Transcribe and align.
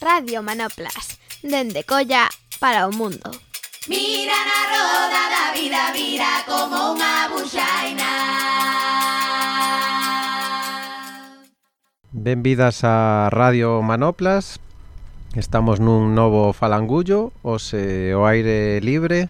Radio 0.00 0.42
Manoplas, 0.42 1.18
dende 1.42 1.82
Colla 1.82 2.28
para 2.60 2.86
o 2.86 2.92
mundo. 2.92 3.34
Mira 3.88 4.38
na 4.46 4.60
roda 4.70 5.22
da 5.26 5.44
vida, 5.50 5.90
vira 5.90 6.46
como 6.46 6.94
unha 6.94 7.26
buxaina. 7.26 8.10
Benvidas 12.14 12.86
a 12.86 13.26
Radio 13.34 13.82
Manoplas. 13.82 14.62
Estamos 15.34 15.82
nun 15.82 16.14
novo 16.14 16.54
falangullo, 16.54 17.34
ose 17.42 18.14
o 18.14 18.22
aire 18.22 18.78
libre, 18.78 19.26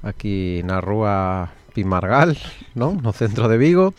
aquí 0.00 0.64
na 0.64 0.80
rúa 0.80 1.52
Pimargal, 1.76 2.40
non? 2.72 3.04
No 3.04 3.12
centro 3.12 3.52
de 3.52 3.60
Vigo. 3.60 3.92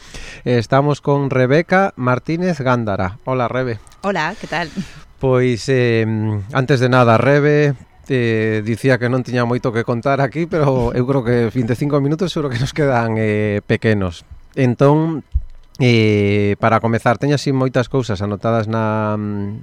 Estamos 0.49 0.97
con 0.97 1.29
Rebeca 1.29 1.93
Martínez 1.93 2.57
Gándara. 2.57 3.21
Hola, 3.21 3.45
Rebe. 3.45 3.77
Hola, 4.01 4.33
que 4.33 4.49
tal? 4.49 4.73
Pois, 5.19 5.65
eh, 5.69 6.05
antes 6.53 6.79
de 6.79 6.89
nada, 6.89 7.17
Rebe, 7.17 7.73
eh, 8.09 8.61
dicía 8.63 9.01
que 9.01 9.09
non 9.09 9.25
tiña 9.25 9.49
moito 9.49 9.73
que 9.73 9.81
contar 9.81 10.21
aquí, 10.21 10.45
pero 10.45 10.93
eu 10.93 11.03
creo 11.09 11.25
que 11.25 11.49
25 11.49 11.97
minutos 11.99 12.29
seguro 12.29 12.53
que 12.53 12.61
nos 12.61 12.71
quedan 12.71 13.17
eh, 13.17 13.65
pequenos. 13.65 14.23
Entón, 14.53 15.25
Eh, 15.79 16.55
para 16.59 16.79
comezar, 16.79 17.21
teño 17.21 17.37
así 17.37 17.53
moitas 17.53 17.85
cousas 17.85 18.25
anotadas 18.25 18.65
na, 18.65 19.13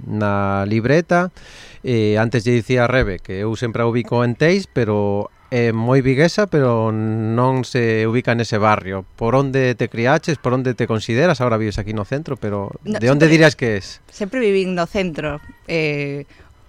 na 0.07 0.63
libreta 0.63 1.35
eh, 1.83 2.15
Antes 2.15 2.47
lle 2.47 2.55
dicía 2.55 2.87
a 2.87 2.91
Rebe 2.91 3.19
que 3.19 3.43
eu 3.43 3.51
sempre 3.59 3.83
a 3.83 3.87
ubico 3.91 4.23
en 4.23 4.39
Teis 4.39 4.63
Pero 4.71 5.27
é 5.51 5.71
moi 5.71 6.01
viguesa, 6.01 6.49
pero 6.49 6.89
non 6.91 7.61
se 7.63 8.05
ubica 8.09 8.33
nese 8.33 8.57
barrio. 8.57 9.05
Por 9.15 9.37
onde 9.37 9.77
te 9.77 9.87
criaches, 9.87 10.41
por 10.41 10.57
onde 10.57 10.73
te 10.73 10.89
consideras, 10.89 11.41
agora 11.41 11.61
vives 11.61 11.77
aquí 11.77 11.93
no 11.93 12.05
centro, 12.05 12.37
pero 12.37 12.73
no, 12.83 12.97
de 12.97 13.09
onde 13.09 13.29
dirías 13.29 13.55
que 13.55 13.77
es? 13.77 14.01
Sempre 14.09 14.41
vivín 14.41 14.73
no 14.73 14.89
centro. 14.89 15.39
Eh, 15.69 16.25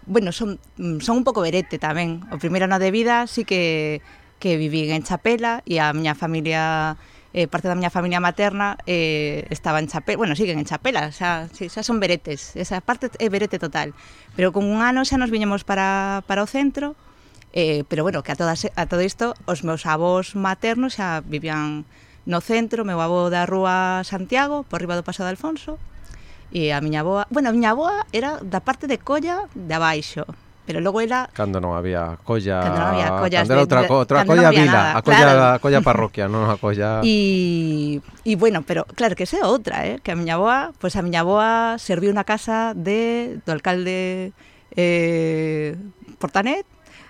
bueno, 0.07 0.31
son, 0.31 0.61
son 1.01 1.21
un 1.21 1.25
pouco 1.25 1.41
verete 1.41 1.81
tamén. 1.81 2.23
O 2.29 2.37
primeiro 2.37 2.69
ano 2.69 2.79
de 2.79 2.93
vida 2.93 3.27
sí 3.27 3.49
que, 3.49 4.05
que 4.39 4.61
vivín 4.61 4.93
en 4.93 5.03
Chapela 5.03 5.65
e 5.65 5.81
a 5.81 5.91
miña 5.97 6.15
familia 6.15 6.95
eh, 7.37 7.49
parte 7.49 7.69
da 7.69 7.77
miña 7.77 7.93
familia 7.93 8.21
materna 8.21 8.81
eh, 8.89 9.45
estaba 9.53 9.81
en 9.81 9.89
Chapela, 9.89 10.17
bueno, 10.17 10.33
siguen 10.37 10.57
en 10.59 10.65
Chapela, 10.65 11.13
xa, 11.13 11.53
xa 11.53 11.83
son 11.85 12.01
veretes, 12.01 12.57
esa 12.57 12.81
parte 12.81 13.13
é 13.21 13.29
verete 13.29 13.61
total. 13.61 13.93
Pero 14.37 14.57
con 14.57 14.65
un 14.65 14.81
ano 14.81 15.05
xa 15.05 15.21
nos 15.21 15.29
viñemos 15.29 15.65
para, 15.65 16.25
para 16.25 16.41
o 16.41 16.49
centro, 16.49 16.97
Eh, 17.57 17.85
pero 17.89 18.05
bueno, 18.05 18.23
que 18.23 18.33
a, 18.33 18.37
todas, 18.37 18.69
a 18.77 18.85
todo 18.85 19.01
isto 19.01 19.33
os 19.49 19.65
meus 19.65 19.89
avós 19.89 20.37
maternos 20.37 21.01
xa 21.01 21.25
vivían 21.25 21.89
no 22.29 22.45
centro, 22.45 22.85
meu 22.85 23.01
avó 23.01 23.33
da 23.33 23.49
rúa 23.49 24.05
Santiago, 24.05 24.69
por 24.69 24.85
riba 24.85 24.93
do 24.93 25.01
Paso 25.01 25.25
de 25.25 25.33
Alfonso, 25.33 25.81
e 26.53 26.69
a 26.69 26.85
miña 26.85 27.01
avoa, 27.01 27.25
bueno, 27.33 27.49
a 27.49 27.57
miña 27.57 27.73
avoa 27.73 28.05
era 28.13 28.37
da 28.45 28.61
parte 28.61 28.85
de 28.85 29.01
Colla 29.01 29.49
de 29.57 29.73
abaixo, 29.73 30.29
pero 30.69 30.85
logo 30.85 31.01
era 31.01 31.33
cando 31.33 31.57
non 31.57 31.73
había 31.73 32.21
colla 32.27 32.61
cando 32.61 32.77
non 32.77 32.89
había 32.93 33.09
collas 33.17 33.41
cando 33.47 33.55
era 33.55 33.63
outra, 33.65 33.81
outra 33.89 34.19
colla 34.29 34.51
no 34.51 34.59
vila 34.59 34.67
nada, 34.67 34.99
a 34.99 35.01
colla 35.01 35.25
claro. 35.25 35.41
a 35.41 35.59
colla 35.63 35.81
parroquia 35.81 36.27
non 36.27 36.51
a 36.51 36.59
colla 36.59 37.01
e 37.07 38.03
e 38.27 38.33
bueno 38.35 38.67
pero 38.67 38.85
claro 38.99 39.15
que 39.15 39.25
esa 39.25 39.41
é 39.41 39.47
outra 39.47 39.87
eh 39.87 40.03
que 40.03 40.11
a 40.11 40.19
miña 40.19 40.37
boa 40.37 40.75
pois 40.77 40.93
pues 40.93 40.99
a 40.99 41.07
miña 41.07 41.23
boa 41.23 41.79
serviu 41.79 42.11
na 42.11 42.27
casa 42.27 42.75
de 42.75 43.39
do 43.47 43.55
alcalde 43.55 44.35
eh 44.75 45.79
Portanet 46.19 46.67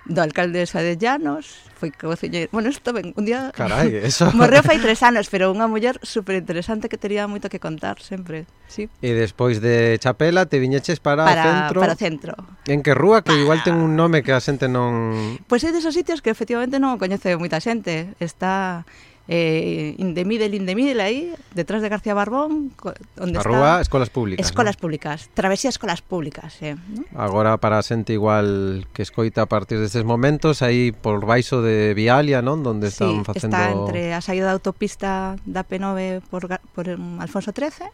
do 0.07 0.21
alcaldesa 0.23 0.79
de 0.79 0.95
Llanos, 0.95 1.67
foi 1.75 1.91
cociñeiro. 1.91 2.49
Bueno, 2.51 2.69
isto 2.71 2.91
ben, 2.95 3.13
un 3.15 3.25
día... 3.27 3.51
Carai, 3.53 3.93
eso... 4.09 4.31
Morreu 4.33 4.63
fai 4.63 4.79
tres 4.79 5.03
anos, 5.03 5.29
pero 5.29 5.51
unha 5.53 5.67
muller 5.67 5.99
super 6.01 6.33
interesante 6.39 6.89
que 6.89 6.97
tería 6.97 7.27
moito 7.27 7.51
que 7.51 7.59
contar 7.59 7.99
sempre, 8.01 8.47
sí. 8.65 8.89
E 9.03 9.13
despois 9.13 9.61
de 9.61 9.99
Chapela 10.01 10.47
te 10.47 10.57
viñeches 10.57 11.03
para, 11.03 11.27
para 11.27 11.43
o 11.43 11.45
centro... 11.45 11.77
Para 11.83 11.93
o 11.93 11.99
centro. 11.99 12.33
En 12.65 12.81
que 12.81 12.95
rúa, 12.95 13.21
que 13.21 13.35
para... 13.35 13.43
igual 13.43 13.59
ten 13.61 13.77
un 13.77 13.93
nome 13.93 14.23
que 14.23 14.33
a 14.33 14.41
xente 14.41 14.71
non... 14.71 15.37
Pois 15.45 15.61
pues 15.61 15.69
é 15.69 15.75
desos 15.75 15.93
sitios 15.93 16.23
que 16.23 16.33
efectivamente 16.33 16.81
non 16.81 16.95
o 16.95 16.97
coñece 16.97 17.35
moita 17.37 17.61
xente. 17.61 18.15
Está 18.17 18.87
eh, 19.27 19.95
in 19.99 20.15
the 20.15 20.23
middle, 20.23 20.55
in 20.55 20.65
the 20.65 20.75
middle 20.75 21.03
aí, 21.03 21.35
detrás 21.53 21.81
de 21.83 21.89
García 21.89 22.15
Barbón, 22.15 22.71
co- 22.79 22.95
onde 23.19 23.37
A 23.37 23.43
está... 23.43 23.81
escolas 23.83 24.09
públicas. 24.09 24.45
Escolas 24.45 24.75
non? 24.79 24.81
públicas, 24.87 25.27
travesía 25.35 25.67
escolas 25.67 25.99
públicas, 25.99 26.55
eh, 26.63 26.75
¿no? 26.75 27.03
Agora 27.19 27.59
para 27.59 27.83
xente 27.83 28.15
igual 28.15 28.87
que 28.95 29.03
escoita 29.03 29.43
a 29.43 29.49
partir 29.51 29.83
destes 29.83 30.07
momentos 30.07 30.63
aí 30.63 30.95
por 30.95 31.27
baixo 31.27 31.59
de 31.59 31.91
Vialia, 31.91 32.39
non? 32.39 32.63
Donde 32.63 32.87
están 32.87 33.21
sí, 33.21 33.27
facendo 33.27 33.55
está 33.59 33.71
entre 33.75 34.15
a 34.15 34.23
saída 34.23 34.47
da 34.47 34.55
autopista 34.55 35.35
da 35.43 35.67
P9 35.67 36.23
por, 36.31 36.47
por 36.71 36.85
Alfonso 37.19 37.51
XIII 37.51 37.91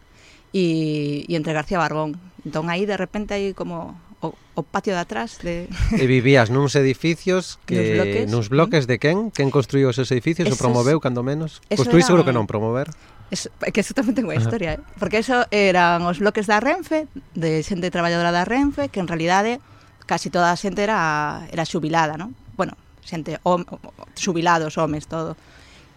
e, 0.54 1.26
e 1.26 1.32
entre 1.34 1.50
García 1.50 1.82
Barbón. 1.82 2.14
Entón 2.46 2.70
aí 2.70 2.86
de 2.86 2.94
repente 2.94 3.34
hai 3.34 3.50
como 3.58 3.98
o, 4.24 4.32
o 4.56 4.62
patio 4.64 4.96
de 4.96 5.04
atrás 5.04 5.36
de 5.44 5.68
E 6.00 6.04
vivías 6.08 6.48
nuns 6.48 6.72
edificios 6.80 7.60
que 7.68 7.76
nuns 7.76 7.92
bloques, 7.92 8.24
nuns 8.32 8.46
mm. 8.48 8.52
bloques 8.56 8.84
de 8.88 8.96
quen? 8.96 9.28
Quen 9.28 9.52
construiu 9.52 9.92
esos 9.92 10.08
edificios 10.08 10.48
Esos- 10.48 10.56
ou 10.56 10.62
promoveu 10.64 10.96
cando 11.04 11.20
menos? 11.20 11.60
eso 11.68 11.68
pois 11.68 11.78
Construí 11.84 12.00
era- 12.00 12.08
seguro 12.08 12.24
que 12.24 12.32
non 12.32 12.48
promover. 12.48 12.88
Eso, 13.28 13.48
é 13.64 13.72
que 13.72 13.80
eso 13.84 13.92
tamén 13.96 14.16
ten 14.16 14.24
unha 14.24 14.36
historia, 14.40 14.76
eh? 14.76 14.80
porque 15.00 15.20
eso 15.20 15.44
eran 15.52 16.04
os 16.08 16.20
bloques 16.20 16.48
da 16.48 16.60
Renfe, 16.60 17.08
de 17.36 17.60
xente 17.64 17.92
traballadora 17.92 18.32
da 18.32 18.44
Renfe, 18.48 18.88
que 18.92 19.00
en 19.00 19.08
realidade 19.08 19.60
casi 20.08 20.28
toda 20.32 20.52
a 20.52 20.56
xente 20.56 20.80
era 20.84 21.44
era 21.52 21.64
xubilada, 21.68 22.16
non? 22.20 22.32
Bueno, 22.56 22.76
xente 23.04 23.40
hom, 23.44 23.64
xubilados, 24.16 24.76
homes, 24.80 25.08
todo. 25.08 25.36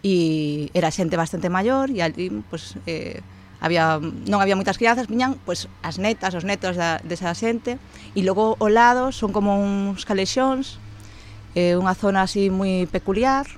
E 0.02 0.72
era 0.78 0.88
xente 0.94 1.18
bastante 1.20 1.50
maior 1.52 1.90
e 1.92 2.00
ali 2.04 2.30
pues 2.48 2.74
eh 2.88 3.20
había, 3.60 3.98
non 3.98 4.38
había 4.38 4.54
moitas 4.54 4.78
crianzas, 4.78 5.10
viñan 5.10 5.38
pois, 5.42 5.66
as 5.82 5.98
netas, 5.98 6.34
os 6.38 6.46
netos 6.46 6.78
da, 6.78 7.02
desa 7.02 7.34
xente, 7.34 7.82
e 8.14 8.20
logo 8.22 8.54
ao 8.58 8.70
lado 8.70 9.10
son 9.10 9.34
como 9.34 9.58
uns 9.58 10.06
calexóns, 10.06 10.78
eh, 11.58 11.74
unha 11.74 11.94
zona 11.98 12.22
así 12.22 12.50
moi 12.54 12.86
peculiar, 12.86 13.50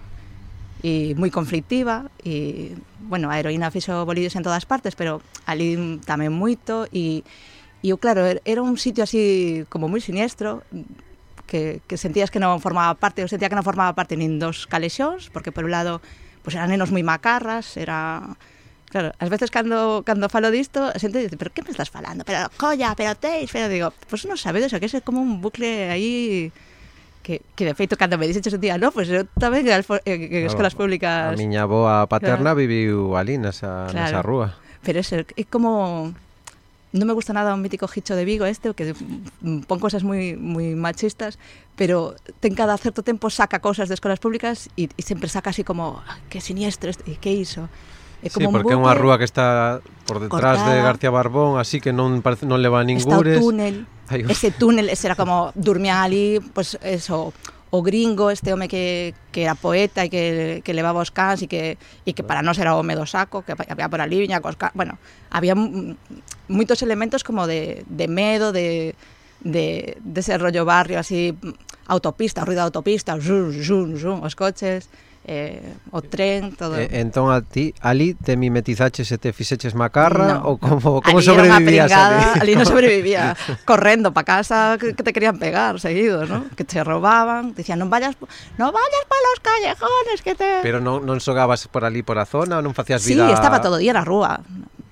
e 0.80 1.12
moi 1.20 1.28
conflictiva, 1.28 2.08
e, 2.24 2.72
bueno, 3.04 3.28
a 3.28 3.36
heroína 3.36 3.68
fixo 3.68 4.08
bolillos 4.08 4.32
en 4.36 4.44
todas 4.44 4.64
partes, 4.64 4.96
pero 4.96 5.20
ali 5.44 5.76
tamén 6.08 6.32
moito, 6.32 6.88
e, 6.88 7.20
e 7.84 7.86
eu, 7.92 8.00
claro, 8.00 8.24
er, 8.24 8.40
era 8.48 8.64
un 8.64 8.80
sitio 8.80 9.04
así 9.04 9.64
como 9.68 9.92
moi 9.92 10.00
siniestro, 10.00 10.64
que, 11.44 11.84
que 11.84 12.00
sentías 12.00 12.32
que 12.32 12.40
non 12.40 12.62
formaba 12.64 12.96
parte, 12.96 13.20
eu 13.20 13.28
sentía 13.28 13.52
que 13.52 13.58
non 13.58 13.66
formaba 13.66 13.92
parte 13.92 14.16
nin 14.16 14.40
dos 14.40 14.64
calexóns, 14.64 15.28
porque 15.28 15.52
por 15.52 15.68
un 15.68 15.74
lado, 15.76 16.00
pois 16.40 16.56
eran 16.56 16.72
nenos 16.72 16.88
moi 16.88 17.04
macarras, 17.04 17.76
era 17.76 18.38
Claro, 18.90 19.14
ás 19.22 19.30
veces 19.30 19.54
cando 19.54 20.02
cando 20.02 20.26
falo 20.26 20.50
disto, 20.50 20.90
a 20.90 20.98
xente 20.98 21.22
dice, 21.22 21.38
pero 21.38 21.54
que 21.54 21.62
me 21.62 21.70
estás 21.70 21.94
falando? 21.94 22.26
Pero 22.26 22.50
colla, 22.58 22.98
pero 22.98 23.14
teis, 23.14 23.46
pero 23.54 23.70
digo, 23.70 23.94
pois 24.10 24.26
pues 24.26 24.26
non 24.26 24.34
sabedes, 24.34 24.74
o 24.74 24.82
que 24.82 24.90
é 24.90 24.98
como 24.98 25.22
un 25.22 25.38
bucle 25.38 25.94
aí 25.94 26.50
que, 27.22 27.38
que 27.54 27.64
de 27.64 27.78
feito 27.78 27.94
cando 27.94 28.18
me 28.18 28.26
dixeches 28.26 28.50
un 28.50 28.60
día, 28.60 28.74
no, 28.82 28.90
pois 28.90 29.06
pues, 29.06 29.22
eu 29.22 29.24
tamén 29.38 29.62
en, 29.70 29.78
en 30.10 30.42
escolas 30.42 30.74
públicas. 30.74 31.30
A 31.30 31.38
miña 31.38 31.70
boa 31.70 32.10
paterna 32.10 32.50
claro. 32.50 32.58
viviu 32.58 33.14
ali 33.14 33.38
nesa, 33.38 33.86
claro. 33.94 34.10
nesa 34.10 34.20
rúa. 34.26 34.58
Pero 34.82 34.98
eso, 34.98 35.22
é 35.22 35.44
como 35.46 36.10
non 36.90 37.06
me 37.06 37.14
gusta 37.14 37.30
nada 37.30 37.54
o 37.54 37.60
mítico 37.62 37.86
Hicho 37.86 38.18
de 38.18 38.26
Vigo 38.26 38.42
este, 38.42 38.74
que 38.74 38.90
pon 39.70 39.78
cosas 39.78 40.02
moi 40.02 40.34
moi 40.34 40.74
machistas, 40.74 41.38
pero 41.78 42.18
ten 42.42 42.58
cada 42.58 42.74
certo 42.74 43.06
tempo 43.06 43.30
saca 43.30 43.62
cosas 43.62 43.86
de 43.86 43.94
escolas 43.94 44.18
públicas 44.18 44.66
e, 44.74 44.90
e 44.90 45.02
sempre 45.06 45.30
saca 45.30 45.54
así 45.54 45.62
como 45.62 46.02
que 46.26 46.42
siniestro, 46.42 46.90
e 47.06 47.14
que 47.22 47.30
iso. 47.30 47.70
É 48.22 48.28
como 48.28 48.48
sí, 48.48 48.52
porque 48.52 48.76
é 48.76 48.78
unha 48.78 48.92
rúa 48.92 49.16
que 49.16 49.24
está 49.24 49.80
por 50.04 50.20
detrás 50.20 50.60
cortada. 50.60 50.76
de 50.76 50.84
García 50.84 51.08
Barbón, 51.08 51.56
así 51.56 51.80
que 51.80 51.92
non 51.92 52.20
parece 52.20 52.44
non 52.44 52.60
leva 52.60 52.84
ningures. 52.84 53.40
Está 53.40 53.40
o 53.40 53.48
túnel. 53.48 53.88
Ay, 54.12 54.28
ese 54.28 54.52
túnel, 54.52 54.92
ese 54.92 55.08
era 55.08 55.16
como 55.16 55.54
dormían 55.56 56.04
ali, 56.04 56.42
pois 56.52 56.76
pues 56.76 56.84
eso, 56.84 57.32
o 57.70 57.82
gringo, 57.82 58.30
este 58.30 58.52
home 58.52 58.68
que, 58.68 59.14
que 59.32 59.46
era 59.46 59.54
poeta 59.54 60.04
e 60.04 60.10
que, 60.10 60.60
que 60.66 60.74
levaba 60.74 61.00
os 61.00 61.14
cans 61.14 61.40
e 61.40 61.46
que, 61.46 61.78
e 62.02 62.10
que 62.12 62.26
para 62.26 62.42
nós 62.42 62.58
era 62.58 62.74
o 62.74 62.82
home 62.82 62.98
do 62.98 63.06
saco, 63.06 63.46
que 63.46 63.54
había 63.54 63.88
por 63.88 64.02
ali, 64.02 64.18
viña 64.18 64.42
cos 64.42 64.58
cans, 64.58 64.74
bueno, 64.74 64.98
había 65.30 65.54
moitos 66.50 66.82
elementos 66.82 67.22
como 67.22 67.46
de, 67.46 67.86
de 67.86 68.06
medo, 68.10 68.50
de, 68.50 68.98
de, 69.40 69.96
de 70.02 70.18
ese 70.20 70.34
rollo 70.36 70.66
barrio 70.66 70.98
así, 70.98 71.32
autopista, 71.86 72.42
o 72.42 72.46
ruido 72.46 72.66
da 72.66 72.68
autopista, 72.68 73.14
zoom, 73.22 73.54
zoom, 73.54 73.94
zoom, 73.94 74.18
os 74.26 74.34
coches, 74.34 74.90
eh, 75.24 75.76
o 75.92 76.00
tren, 76.00 76.56
todo. 76.56 76.80
E, 76.80 76.88
entón 76.96 77.28
a 77.28 77.44
ti 77.44 77.76
ali 77.84 78.16
te 78.16 78.40
mimetizaches 78.40 79.04
e 79.12 79.16
te 79.20 79.36
fixeches 79.36 79.76
macarra 79.76 80.40
no. 80.40 80.48
ou 80.48 80.54
como 80.56 81.04
como 81.04 81.20
ali 81.20 81.26
sobrevivías 81.28 81.92
pringada, 81.92 82.32
ali? 82.34 82.40
ali 82.40 82.52
non 82.56 82.64
sobrevivía 82.72 83.36
correndo 83.68 84.16
pa 84.16 84.24
casa 84.24 84.80
que, 84.80 84.96
que 84.96 85.04
te 85.04 85.12
querían 85.12 85.36
pegar 85.36 85.76
seguidos, 85.76 86.24
¿no? 86.32 86.48
Que 86.56 86.64
te 86.64 86.80
robaban, 86.80 87.52
decían, 87.52 87.76
dicían 87.76 87.78
non 87.84 87.92
vayas 87.92 88.16
non 88.56 88.72
vayas 88.72 89.04
pa 89.04 89.18
los 89.20 89.38
callejones 89.44 90.18
que 90.24 90.32
te 90.32 90.64
Pero 90.64 90.80
non 90.80 91.04
non 91.04 91.20
xogabas 91.20 91.68
por 91.68 91.84
ali 91.84 92.00
por 92.00 92.16
a 92.16 92.24
zona, 92.24 92.64
non 92.64 92.72
facías 92.72 93.04
vida 93.04 93.28
Sí, 93.28 93.36
estaba 93.36 93.60
todo 93.60 93.76
día 93.76 93.92
na 93.92 94.02
rúa. 94.02 94.40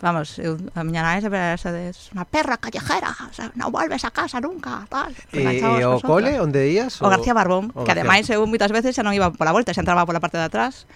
Vamos, 0.00 0.39
eu, 0.39 0.55
a 0.79 0.87
miña 0.87 1.03
nai 1.03 1.19
sempre 1.19 1.43
era 1.43 1.59
esa 1.59 1.75
de 1.75 1.91
unha 2.15 2.23
perra 2.23 2.55
callejera, 2.55 3.11
o 3.11 3.35
sea, 3.35 3.50
non 3.59 3.75
volves 3.75 4.06
a 4.06 4.15
casa 4.15 4.39
nunca, 4.39 4.87
tal. 4.87 5.11
E, 5.35 5.59
e 5.59 5.83
o 5.83 5.99
cole, 5.99 6.39
onde 6.39 6.71
ías? 6.71 7.03
O, 7.03 7.06
o 7.06 7.11
García 7.11 7.35
Barbón, 7.35 7.75
o 7.75 7.83
García. 7.83 7.83
que 7.83 7.93
ademais 7.99 8.25
eu 8.31 8.47
moitas 8.47 8.71
veces 8.71 8.95
xa 8.95 9.03
non 9.03 9.11
iba 9.11 9.35
pola 9.35 9.50
volta, 9.50 9.75
xa 9.75 9.83
entraba 9.83 10.06
pola 10.06 10.23
parte 10.23 10.39
de 10.39 10.47
atrás, 10.47 10.87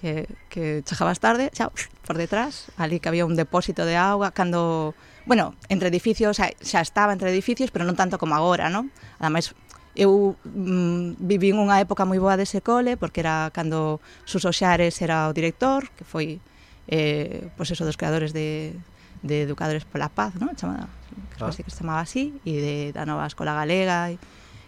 que, 0.00 0.24
que 0.48 0.80
chegabas 0.88 1.20
tarde, 1.20 1.52
xa 1.52 1.68
por 2.08 2.16
detrás, 2.16 2.72
ali 2.80 3.04
que 3.04 3.12
había 3.12 3.28
un 3.28 3.36
depósito 3.36 3.84
de 3.84 4.00
auga, 4.00 4.32
cando, 4.32 4.96
bueno, 5.28 5.52
entre 5.68 5.92
edificios, 5.92 6.40
xa, 6.40 6.48
xa 6.64 6.80
estaba 6.80 7.12
entre 7.12 7.28
edificios, 7.28 7.68
pero 7.68 7.84
non 7.84 8.00
tanto 8.00 8.16
como 8.16 8.32
agora, 8.32 8.72
non? 8.72 8.88
Ademais, 9.20 9.52
eu 9.92 10.40
mm, 10.48 11.20
vivín 11.20 11.60
unha 11.60 11.84
época 11.84 12.08
moi 12.08 12.16
boa 12.16 12.40
dese 12.40 12.64
cole, 12.64 12.96
porque 12.96 13.20
era 13.20 13.52
cando 13.52 14.00
Suso 14.24 14.56
Xares 14.56 15.04
era 15.04 15.28
o 15.28 15.36
director, 15.36 15.92
que 15.92 16.08
foi 16.08 16.40
eh, 16.88 17.48
pues 17.56 17.70
eso, 17.70 17.84
dos 17.84 17.96
creadores 17.96 18.32
de, 18.32 18.74
de 19.22 19.42
Educadores 19.42 19.84
pola 19.84 20.08
Paz, 20.08 20.34
¿no? 20.36 20.52
chamada, 20.54 20.88
que, 21.36 21.44
ah. 21.44 21.46
que 21.46 21.52
se 21.52 21.62
ah. 21.62 21.76
chamaba 21.76 22.00
así, 22.00 22.40
e 22.44 22.58
de, 22.58 22.92
da 22.92 23.04
nova 23.04 23.28
Escola 23.28 23.54
Galega. 23.54 24.10
E, 24.10 24.18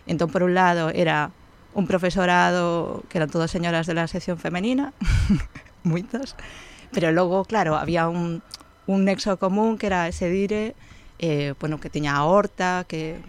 entón, 0.06 0.30
por 0.30 0.44
un 0.44 0.54
lado, 0.54 0.92
era 0.92 1.32
un 1.74 1.86
profesorado 1.86 3.02
que 3.08 3.18
eran 3.18 3.30
todas 3.30 3.50
señoras 3.50 3.86
de 3.86 3.94
la 3.94 4.06
sección 4.06 4.38
femenina, 4.38 4.92
moitas, 5.82 6.36
pero 6.92 7.12
logo, 7.12 7.44
claro, 7.44 7.76
había 7.76 8.08
un, 8.08 8.42
un 8.86 9.04
nexo 9.04 9.38
común 9.38 9.78
que 9.78 9.86
era 9.86 10.08
ese 10.08 10.28
dire, 10.28 10.74
eh, 11.18 11.54
bueno, 11.60 11.80
que 11.80 11.90
tiña 11.90 12.16
a 12.16 12.24
horta, 12.24 12.84
que 12.88 13.22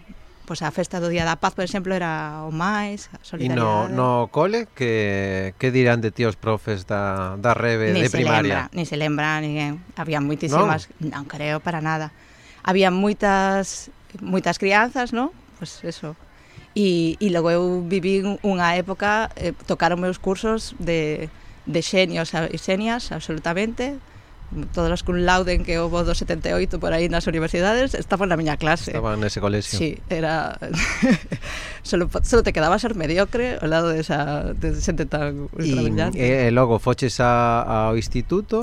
pois 0.52 0.68
a 0.68 0.72
festa 0.76 1.00
do 1.00 1.08
Día 1.08 1.24
da 1.24 1.40
Paz, 1.40 1.56
por 1.56 1.64
exemplo, 1.64 1.96
era 1.96 2.44
o 2.44 2.52
máis, 2.52 3.08
a 3.16 3.24
solidariedade. 3.24 3.88
E 3.88 3.96
no, 3.96 4.28
no 4.28 4.28
cole, 4.36 4.68
que, 4.76 5.56
que 5.56 5.72
dirán 5.72 6.04
de 6.04 6.12
ti 6.12 6.28
os 6.28 6.36
profes 6.36 6.84
da, 6.84 7.40
da 7.40 7.56
rebe 7.56 7.96
ni 7.96 8.04
de 8.04 8.12
primaria? 8.12 8.68
Lembra, 8.68 8.76
ni 8.76 8.84
se 8.84 9.00
lembra, 9.00 9.40
ninguén. 9.40 9.80
Eh, 9.80 9.96
había 9.96 10.20
moitísimas, 10.20 10.92
non, 11.00 11.24
non 11.24 11.32
creo 11.32 11.64
para 11.64 11.80
nada. 11.80 12.12
Había 12.68 12.92
moitas 12.92 13.96
moitas 14.20 14.60
crianzas, 14.60 15.16
non? 15.16 15.32
Pois 15.56 15.80
pues 15.80 15.96
eso. 15.96 16.20
E, 16.76 17.16
e 17.16 17.32
logo 17.32 17.48
eu 17.48 17.80
viví 17.88 18.20
unha 18.44 18.76
época, 18.76 19.32
eh, 19.40 19.56
tocaron 19.72 20.04
meus 20.04 20.20
cursos 20.20 20.76
de, 20.84 21.32
de 21.64 21.80
xenios 21.80 22.36
e 22.36 22.60
xenias, 22.60 23.16
absolutamente, 23.16 24.04
todas 24.74 24.92
as 24.92 25.04
cum 25.04 25.24
lauden 25.24 25.64
que 25.64 25.80
houve 25.80 26.04
do 26.04 26.12
78 26.12 26.80
por 26.80 26.92
aí 26.92 27.08
nas 27.08 27.28
universidades 27.28 27.96
estaban 27.96 28.28
na 28.28 28.36
miña 28.36 28.60
clase. 28.60 28.92
Estaban 28.92 29.24
nese 29.24 29.40
colexio. 29.40 29.80
Sí, 29.80 29.98
era 30.12 30.60
solo, 31.84 32.12
solo 32.24 32.44
te 32.44 32.52
quedaba 32.52 32.76
ser 32.80 32.96
mediocre 32.96 33.56
ao 33.62 33.68
lado 33.72 33.96
desa 33.96 34.52
de, 34.52 34.76
de 34.76 34.82
xente 34.84 35.08
tan 35.08 35.48
ultrabrillante. 35.56 36.20
E, 36.20 36.28
e 36.28 36.48
eh, 36.48 36.52
logo 36.52 36.78
foches 36.84 37.24
a, 37.24 37.64
ao 37.64 37.96
instituto? 37.96 38.60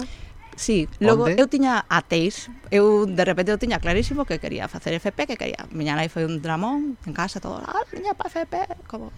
Sí, 0.59 0.91
logo 0.99 1.31
Onde? 1.31 1.41
eu 1.41 1.47
tiña 1.47 1.87
a 1.87 2.03
teis, 2.03 2.51
eu 2.75 3.07
de 3.07 3.25
repente 3.25 3.55
eu 3.55 3.63
tiña 3.63 3.79
clarísimo 3.79 4.27
que 4.27 4.43
quería 4.43 4.67
facer 4.67 4.93
FP, 4.99 5.25
que 5.31 5.37
quería. 5.39 5.65
Miña 5.71 5.95
nai 5.95 6.11
foi 6.11 6.27
un 6.27 6.43
dramón 6.43 6.99
en 7.07 7.15
casa 7.15 7.39
todo, 7.39 7.63
ah, 7.63 7.87
niña 7.95 8.19
pa 8.19 8.27
FP, 8.27 8.85
como 8.91 9.15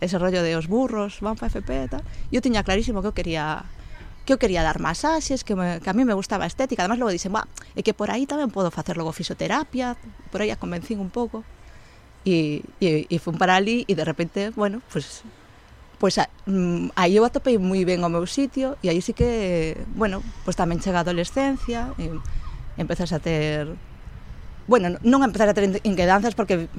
ese 0.00 0.16
rollo 0.22 0.40
de 0.40 0.54
os 0.54 0.70
burros, 0.70 1.18
van 1.18 1.34
pa 1.36 1.50
FP 1.50 1.70
e 1.84 1.88
tal. 1.90 2.02
Eu 2.30 2.40
tiña 2.40 2.62
clarísimo 2.62 3.02
que 3.02 3.10
eu 3.10 3.16
quería 3.16 3.66
que 4.24 4.32
eu 4.32 4.40
quería 4.40 4.64
dar 4.64 4.80
masaxes, 4.80 5.44
que, 5.44 5.54
me, 5.54 5.80
que 5.80 5.88
a 5.90 5.96
mí 5.96 6.04
me 6.04 6.16
gustaba 6.16 6.44
a 6.44 6.50
estética, 6.50 6.82
además 6.82 6.98
logo 6.98 7.12
dixen, 7.12 7.32
"Bah, 7.32 7.44
e 7.76 7.84
que 7.84 7.92
por 7.92 8.08
aí 8.08 8.24
tamén 8.24 8.48
podo 8.48 8.72
facer 8.72 8.96
logo 8.96 9.12
fisioterapia", 9.12 9.96
por 10.32 10.40
aí 10.40 10.50
a 10.50 10.58
convencín 10.60 10.98
un 11.00 11.12
pouco. 11.12 11.44
E, 12.24 12.64
e, 12.80 13.04
e 13.12 13.16
fun 13.20 13.36
para 13.36 13.52
ali 13.60 13.84
e 13.84 13.92
de 13.92 14.00
repente, 14.04 14.48
bueno, 14.56 14.80
pues 14.88 15.28
pois 16.00 16.16
a, 16.18 16.28
mm, 16.48 16.96
aí 16.96 17.16
eu 17.16 17.24
atopei 17.24 17.60
moi 17.60 17.84
ben 17.84 18.00
o 18.00 18.08
meu 18.08 18.24
sitio 18.24 18.76
e 18.80 18.88
aí 18.88 19.00
sí 19.04 19.12
que, 19.12 19.76
bueno, 19.92 20.24
pois 20.44 20.56
tamén 20.56 20.80
chega 20.80 21.00
a 21.00 21.04
adolescencia 21.06 21.92
e 22.00 22.08
empezas 22.80 23.12
a 23.12 23.20
ter 23.20 23.68
bueno, 24.66 24.96
non 25.04 25.20
empezar 25.20 25.48
a 25.48 25.56
ter 25.56 25.68
inquedanzas 25.84 26.32
porque 26.32 26.72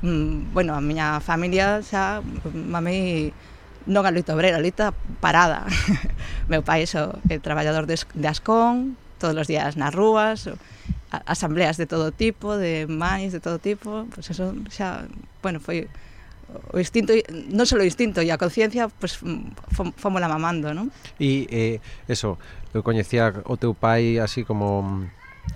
mm, 0.00 0.52
bueno, 0.56 0.72
a 0.72 0.80
miña 0.80 1.20
familia 1.20 1.84
xa 1.84 2.24
mamei 2.52 3.32
non 3.86 4.02
a 4.02 4.10
loita 4.10 4.34
obrera, 4.34 4.58
a 4.58 4.64
loita 4.64 4.96
parada. 5.22 5.68
meu 6.48 6.62
pai 6.62 6.86
eso, 6.86 7.18
é 7.30 7.38
traballador 7.38 7.86
de, 7.86 7.98
de 7.98 8.28
Ascón, 8.28 8.96
todos 9.18 9.36
os 9.36 9.46
días 9.46 9.76
nas 9.76 9.94
rúas, 9.94 10.48
asambleas 11.24 11.76
de 11.76 11.86
todo 11.86 12.12
tipo, 12.12 12.56
de 12.56 12.86
máis, 12.86 13.32
de 13.32 13.40
todo 13.40 13.58
tipo, 13.58 14.06
pois 14.12 14.26
pues 14.26 14.36
eso 14.36 14.52
xa, 14.70 15.08
bueno, 15.42 15.58
foi 15.58 15.88
o 16.72 16.78
instinto, 16.78 17.12
non 17.50 17.66
só 17.66 17.74
o 17.74 17.86
instinto 17.86 18.22
e 18.22 18.30
a 18.30 18.38
conciencia, 18.38 18.86
pois 18.86 19.18
pues, 19.18 19.90
fomos 19.98 20.22
mamando, 20.22 20.70
non? 20.70 20.94
E 21.18 21.50
eh, 21.50 21.76
eso, 22.06 22.38
eu 22.70 22.86
coñecía 22.86 23.34
o 23.50 23.58
teu 23.58 23.74
pai 23.74 24.22
así 24.22 24.46
como 24.46 24.84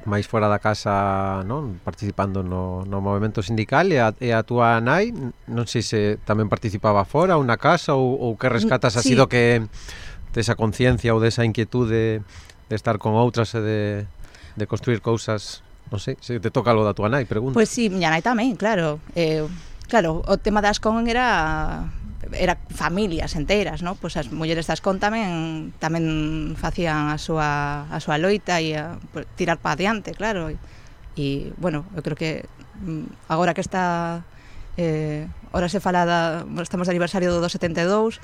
máis 0.07 0.25
fora 0.27 0.49
da 0.49 0.63
casa, 0.63 1.43
non, 1.45 1.79
participando 1.83 2.43
no, 2.43 2.87
no 2.87 2.99
movimento 3.03 3.43
sindical 3.43 3.91
e 3.91 3.99
a, 4.01 4.15
e 4.17 4.31
a 4.33 4.43
túa 4.43 4.81
nai, 4.81 5.13
non 5.47 5.67
sei 5.67 5.83
se 5.85 6.01
tamén 6.27 6.49
participaba 6.49 7.05
fora 7.05 7.37
ou 7.37 7.45
na 7.45 7.59
casa 7.59 7.95
ou, 7.95 8.17
ou 8.17 8.31
que 8.39 8.49
rescatas 8.49 8.97
así 8.97 9.15
sí. 9.15 9.19
do 9.19 9.29
que 9.29 9.67
desa 10.35 10.55
conciencia 10.55 11.15
ou 11.15 11.21
desa 11.23 11.43
inquietude 11.47 12.23
de 12.23 12.75
estar 12.77 13.03
con 13.03 13.19
outras 13.19 13.55
e 13.55 13.61
de, 13.61 13.81
de 14.55 14.65
construir 14.67 15.03
cousas 15.03 15.62
non 15.91 15.99
sei, 15.99 16.15
se 16.23 16.38
te 16.38 16.55
toca 16.55 16.71
algo 16.71 16.87
da 16.87 16.94
tua 16.94 17.11
nai, 17.11 17.27
pregunta 17.27 17.59
Pois 17.59 17.67
pues 17.67 17.75
sí, 17.75 17.91
miña 17.91 18.15
nai 18.15 18.23
tamén, 18.23 18.55
claro 18.55 19.03
eh, 19.19 19.43
Claro, 19.91 20.23
o 20.23 20.38
tema 20.38 20.62
das 20.62 20.79
con 20.79 21.11
era 21.11 21.91
era 22.31 22.55
familias 22.71 23.35
enteras, 23.35 23.82
¿no? 23.82 23.99
Pois 23.99 24.15
as 24.15 24.31
mulleres 24.31 24.71
das 24.71 24.79
con 24.79 25.03
tamén 25.03 25.75
tamén 25.82 26.55
facían 26.55 27.11
a 27.11 27.19
súa 27.19 27.91
a 27.91 27.99
súa 27.99 28.15
loita 28.23 28.62
e 28.62 28.79
a, 28.79 29.03
pues, 29.11 29.27
tirar 29.35 29.59
para 29.59 29.75
adiante, 29.75 30.15
claro. 30.15 30.47
E, 30.47 30.55
e 31.19 31.50
bueno, 31.59 31.82
eu 31.99 32.06
creo 32.06 32.15
que 32.15 32.47
mm, 32.87 33.27
agora 33.27 33.50
que 33.50 33.67
está 33.67 34.23
eh, 34.79 35.27
ora 35.50 35.67
se 35.67 35.82
fala 35.82 36.06
da, 36.06 36.47
estamos 36.62 36.87
de 36.87 36.94
aniversario 36.94 37.35
do 37.35 37.43
72 37.50 38.23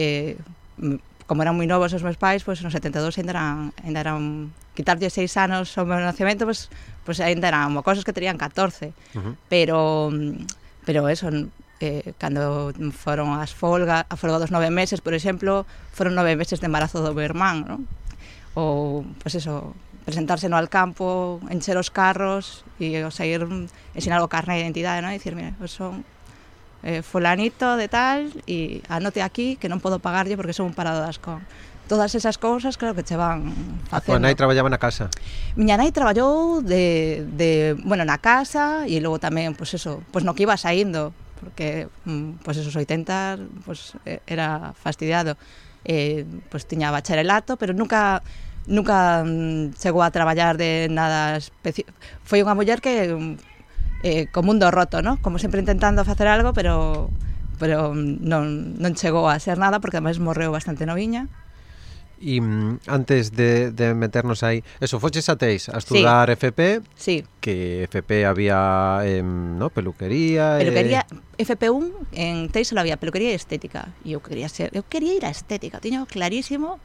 eh, 0.00 0.40
mm, 0.80 1.11
como 1.32 1.40
eran 1.48 1.56
moi 1.56 1.64
novos 1.64 1.96
os 1.96 2.04
meus 2.04 2.20
pais, 2.20 2.44
pois 2.44 2.60
nos 2.60 2.76
72 2.76 3.16
ainda 3.16 3.32
eran, 3.32 3.72
ainda 3.80 4.04
eran 4.04 4.52
quitarlle 4.76 5.08
seis 5.08 5.32
anos 5.40 5.72
ao 5.80 5.88
meu 5.88 5.96
nacemento, 5.96 6.44
pois, 6.44 6.68
pois 7.08 7.24
ainda 7.24 7.48
eran 7.48 7.72
mocosos 7.72 8.04
que 8.04 8.12
terían 8.12 8.36
14. 8.36 8.92
Uh 9.16 9.32
-huh. 9.32 9.34
Pero 9.48 10.12
pero 10.84 11.08
eso, 11.08 11.32
eh, 11.80 12.12
cando 12.20 12.76
foron 12.92 13.32
as 13.40 13.56
folga, 13.56 14.04
a 14.04 14.14
folga 14.20 14.44
dos 14.44 14.52
nove 14.52 14.68
meses, 14.68 15.00
por 15.00 15.16
exemplo, 15.16 15.64
foron 15.96 16.12
nove 16.12 16.36
meses 16.36 16.60
de 16.60 16.68
embarazo 16.68 17.00
do 17.00 17.16
meu 17.16 17.24
irmán, 17.24 17.64
non? 17.64 17.80
Ou, 18.52 19.00
pois 19.24 19.32
eso, 19.32 19.72
presentarse 20.04 20.52
no 20.52 20.60
al 20.60 20.68
campo, 20.68 21.40
encher 21.48 21.80
os 21.80 21.88
carros 21.88 22.68
e 22.76 23.00
o 23.00 23.08
sair, 23.08 23.40
mm, 23.40 23.96
ensinar 23.96 24.20
o 24.20 24.28
carné 24.28 24.60
de 24.60 24.68
identidade, 24.68 25.00
non? 25.00 25.16
E 25.16 25.16
dicir, 25.16 25.32
mira, 25.32 25.56
son 25.64 26.04
eh, 26.82 27.02
fulanito 27.02 27.76
de 27.76 27.88
tal 27.88 28.30
e 28.46 28.82
anote 28.90 29.22
aquí 29.22 29.56
que 29.56 29.70
non 29.70 29.78
podo 29.78 30.02
pagarlle 30.02 30.34
porque 30.34 30.54
son 30.54 30.70
un 30.70 30.76
parado 30.76 31.02
das 31.02 31.22
con 31.22 31.42
todas 31.86 32.14
esas 32.14 32.38
cousas 32.38 32.78
claro 32.78 32.94
que 32.94 33.04
che 33.06 33.16
van 33.16 33.52
ah, 33.90 33.98
facendo. 33.98 33.98
A 33.98 34.00
tua 34.00 34.18
nai 34.18 34.34
traballaba 34.34 34.70
na 34.70 34.82
casa? 34.82 35.06
Miña 35.54 35.78
nai 35.78 35.94
traballou 35.94 36.62
de, 36.62 37.26
de 37.36 37.76
bueno, 37.84 38.02
na 38.02 38.18
casa 38.18 38.88
e 38.88 38.98
logo 38.98 39.22
tamén, 39.22 39.54
pois 39.54 39.74
pues 39.74 39.82
eso, 39.82 40.02
pois 40.10 40.22
pues 40.22 40.22
no 40.26 40.34
que 40.34 40.42
iba 40.48 40.58
saindo, 40.58 41.14
porque 41.38 41.86
pois 42.42 42.58
pues 42.58 42.66
esos 42.66 42.74
80 42.74 43.66
pois 43.66 43.94
era 44.26 44.74
fastidiado. 44.78 45.38
Eh, 45.82 46.22
pois 46.46 46.66
tiña 46.66 46.94
bacharelato, 46.94 47.58
pero 47.58 47.74
nunca 47.74 48.22
nunca 48.66 49.24
mm, 49.26 49.74
chegou 49.74 50.02
a 50.02 50.10
traballar 50.10 50.56
de 50.56 50.86
nada 50.90 51.36
específico. 51.36 51.92
Foi 52.22 52.42
unha 52.42 52.54
muller 52.54 52.78
que 52.78 53.10
mm, 53.10 53.51
eh, 54.02 54.26
co 54.30 54.42
mundo 54.42 54.70
roto, 54.70 55.02
¿no? 55.02 55.18
Como 55.22 55.38
sempre 55.38 55.60
intentando 55.60 56.04
facer 56.04 56.26
algo, 56.26 56.52
pero 56.52 57.10
pero 57.58 57.94
non, 57.94 58.74
non 58.82 58.92
chegou 58.98 59.30
a 59.30 59.38
ser 59.38 59.54
nada 59.54 59.78
porque 59.78 60.02
ademais 60.02 60.18
morreu 60.18 60.50
bastante 60.50 60.82
noviña. 60.82 61.30
E 62.22 62.38
mm, 62.38 62.86
antes 62.86 63.34
de, 63.34 63.74
de 63.74 63.94
meternos 63.94 64.46
aí, 64.46 64.62
eso, 64.78 65.02
foches 65.02 65.26
a 65.26 65.34
Teis 65.34 65.66
a 65.70 65.78
estudar 65.78 66.30
sí. 66.30 66.38
FP, 66.38 66.60
sí. 66.94 67.16
que 67.42 67.86
FP 67.90 68.26
había 68.26 69.02
eh, 69.02 69.22
no, 69.22 69.70
peluquería... 69.70 70.58
Eh. 70.58 70.66
Peluquería, 70.66 71.06
eh... 71.38 71.42
FP1 71.42 71.90
en 72.14 72.48
Teis 72.50 72.70
solo 72.70 72.82
había 72.82 72.98
peluquería 72.98 73.34
e 73.34 73.38
estética, 73.38 73.90
e 74.06 74.14
eu 74.14 74.22
quería 74.22 74.46
ser, 74.46 74.70
eu 74.70 74.86
quería 74.86 75.18
ir 75.18 75.26
a 75.26 75.34
estética, 75.34 75.82
tiño 75.82 76.06
clarísimo 76.06 76.78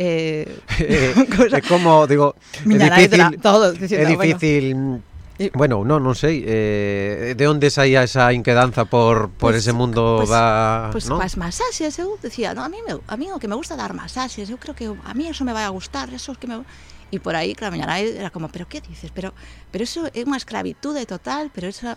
Eh, 0.00 0.48
eh, 0.80 1.12
cosa... 1.36 1.58
eh, 1.58 1.62
como 1.62 2.06
digo, 2.06 2.34
é 2.64 3.04
difícil, 3.04 3.36
todo, 3.42 3.76
diciendo, 3.76 4.00
é 4.00 4.06
ah, 4.06 4.16
difícil 4.16 4.64
bueno. 4.72 5.09
E... 5.40 5.48
Bueno, 5.56 5.88
non, 5.88 6.04
non 6.04 6.12
sei, 6.12 6.44
eh, 6.44 7.32
de 7.32 7.44
onde 7.48 7.72
saía 7.72 8.04
esa 8.04 8.28
inquedanza 8.36 8.84
por, 8.84 9.32
por 9.32 9.56
pues, 9.56 9.64
ese 9.64 9.72
mundo 9.72 10.20
pues, 10.20 10.28
da... 10.28 10.92
Pues 10.92 11.08
¿no? 11.08 11.16
pues, 11.16 11.40
masaxes, 11.40 11.96
eu 11.96 12.20
decía, 12.20 12.52
no, 12.52 12.60
a, 12.60 12.68
mí, 12.68 12.76
a 12.84 13.16
mí 13.16 13.26
o 13.32 13.40
que 13.40 13.48
me 13.48 13.56
gusta 13.56 13.72
dar 13.72 13.96
masaxes, 13.96 14.52
eu 14.52 14.60
creo 14.60 14.76
que 14.76 14.92
a 14.92 15.12
mí 15.16 15.32
eso 15.32 15.48
me 15.48 15.56
vai 15.56 15.64
a 15.64 15.72
gustar, 15.72 16.12
eso 16.12 16.36
que 16.36 16.44
me... 16.44 16.60
E 17.08 17.24
por 17.24 17.32
aí, 17.40 17.56
claro, 17.56 17.72
miña 17.72 17.88
nai 17.88 18.04
era 18.04 18.28
como, 18.28 18.52
pero 18.52 18.68
que 18.68 18.84
dices? 18.84 19.08
Pero, 19.16 19.32
pero 19.72 19.80
eso 19.80 20.12
é 20.12 20.20
unha 20.28 20.36
esclavitude 20.36 21.08
total, 21.08 21.48
pero 21.48 21.72
eso... 21.72 21.88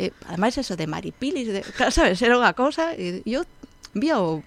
Eh, 0.00 0.16
ademais, 0.24 0.56
eso 0.56 0.72
de 0.72 0.88
maripilis, 0.88 1.52
de, 1.52 1.60
claro, 1.76 1.92
sabes, 1.92 2.16
era 2.24 2.40
unha 2.40 2.56
cosa, 2.56 2.96
e 2.96 3.20
eu 3.28 3.44
vía 3.92 4.16
o, 4.24 4.40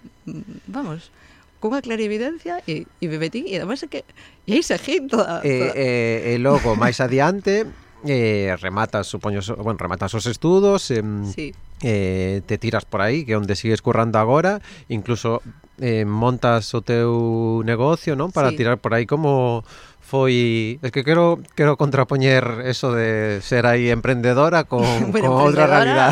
vamos, 0.66 1.14
cunha 1.62 1.86
clarividencia 1.86 2.66
e, 2.66 2.90
e 2.98 3.06
me 3.06 3.22
metí, 3.22 3.46
e 3.46 3.62
ademais 3.62 3.86
é 3.86 3.88
que, 3.94 4.02
e 4.50 4.58
aí 4.58 4.66
seguí 4.66 5.06
toda... 5.06 5.46
Eh, 5.46 5.54
eh, 5.54 5.60
toda... 5.62 5.74
E, 5.78 5.88
e 6.34 6.42
logo, 6.42 6.74
máis 6.74 6.98
adiante, 7.06 7.70
eh, 8.06 8.56
rematas, 8.60 9.08
supoño, 9.08 9.42
bueno, 9.58 9.78
rematas 9.78 10.14
os 10.14 10.26
estudos, 10.26 10.92
eh, 10.92 11.04
sí. 11.34 11.54
eh, 11.82 12.42
te 12.46 12.58
tiras 12.58 12.86
por 12.86 13.02
aí, 13.02 13.26
que 13.26 13.34
é 13.34 13.38
onde 13.38 13.56
sigues 13.56 13.82
currando 13.82 14.20
agora, 14.20 14.62
incluso 14.88 15.42
eh, 15.80 16.06
montas 16.06 16.74
o 16.76 16.82
teu 16.82 17.64
negocio, 17.64 18.16
non? 18.16 18.32
Para 18.32 18.52
sí. 18.52 18.60
tirar 18.60 18.80
por 18.80 18.94
aí 18.94 19.08
como 19.08 19.64
foi... 20.10 20.80
Es 20.82 20.92
que 20.92 21.04
quero, 21.04 21.40
quero 21.56 21.78
contrapoñer 21.78 22.66
eso 22.66 22.92
de 22.92 23.42
ser 23.42 23.66
aí 23.66 23.90
emprendedora 23.94 24.66
con, 24.66 24.84
bueno, 25.14 25.30
con 25.30 25.46
outra 25.46 25.68
realidad. 25.68 26.12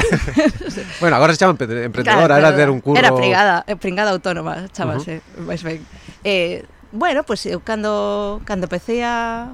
bueno, 1.01 1.17
agora 1.17 1.33
se 1.33 1.39
chama 1.39 1.57
emprendedora, 1.57 2.37
claro, 2.37 2.37
era 2.37 2.55
ter 2.55 2.69
un 2.69 2.79
curro... 2.79 2.99
Era 2.99 3.15
pringada, 3.15 3.65
pringada 3.79 4.11
autónoma, 4.11 4.69
chamase, 4.69 5.19
uh 5.19 5.41
-huh. 5.41 5.47
máis 5.49 5.61
ben. 5.65 5.81
Eh, 6.23 6.63
bueno, 6.91 7.25
pois 7.27 7.43
pues, 7.43 7.53
eu 7.53 7.59
cando, 7.59 8.39
cando 8.45 8.69
empecé 8.69 9.03
a 9.03 9.51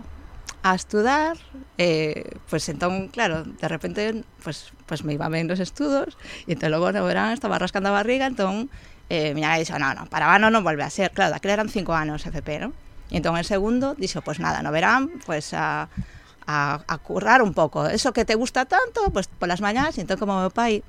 a 0.64 0.76
estudar, 0.76 1.38
eh, 1.78 2.38
pues 2.50 2.68
entón, 2.70 3.10
claro, 3.10 3.44
de 3.44 3.68
repente, 3.68 4.24
pues, 4.44 4.72
pues 4.86 5.04
me 5.04 5.14
iba 5.14 5.28
ben 5.28 5.48
nos 5.48 5.60
estudos, 5.60 6.16
e 6.48 6.56
entón 6.56 6.72
logo 6.72 6.88
no 6.96 7.04
verán 7.04 7.36
estaba 7.36 7.60
rascando 7.60 7.92
a 7.92 8.00
barriga, 8.00 8.24
entón 8.24 8.72
eh, 9.12 9.36
miña 9.36 9.52
nai 9.52 9.68
dixo, 9.68 9.76
no, 9.76 9.92
no, 9.92 10.08
para 10.08 10.32
vano 10.32 10.48
non 10.48 10.64
volve 10.64 10.88
a 10.88 10.90
ser, 10.90 11.12
claro, 11.12 11.36
daquela 11.36 11.60
eran 11.60 11.68
cinco 11.68 11.92
anos 11.92 12.24
FP, 12.24 12.64
non? 12.64 12.72
E 13.12 13.20
entón 13.20 13.36
en 13.36 13.44
segundo 13.44 13.92
dixo, 14.00 14.24
pues 14.24 14.40
nada, 14.40 14.64
no 14.64 14.72
verán, 14.72 15.12
pues 15.28 15.52
a, 15.52 15.92
a, 16.48 16.80
a 16.80 16.96
currar 17.04 17.44
un 17.44 17.52
pouco, 17.52 17.92
eso 17.92 18.16
que 18.16 18.24
te 18.24 18.40
gusta 18.40 18.64
tanto, 18.64 19.12
pues 19.12 19.28
polas 19.28 19.60
mañás, 19.60 20.00
e 20.00 20.08
entón 20.08 20.16
como 20.16 20.40
meu 20.40 20.48
pai, 20.48 20.80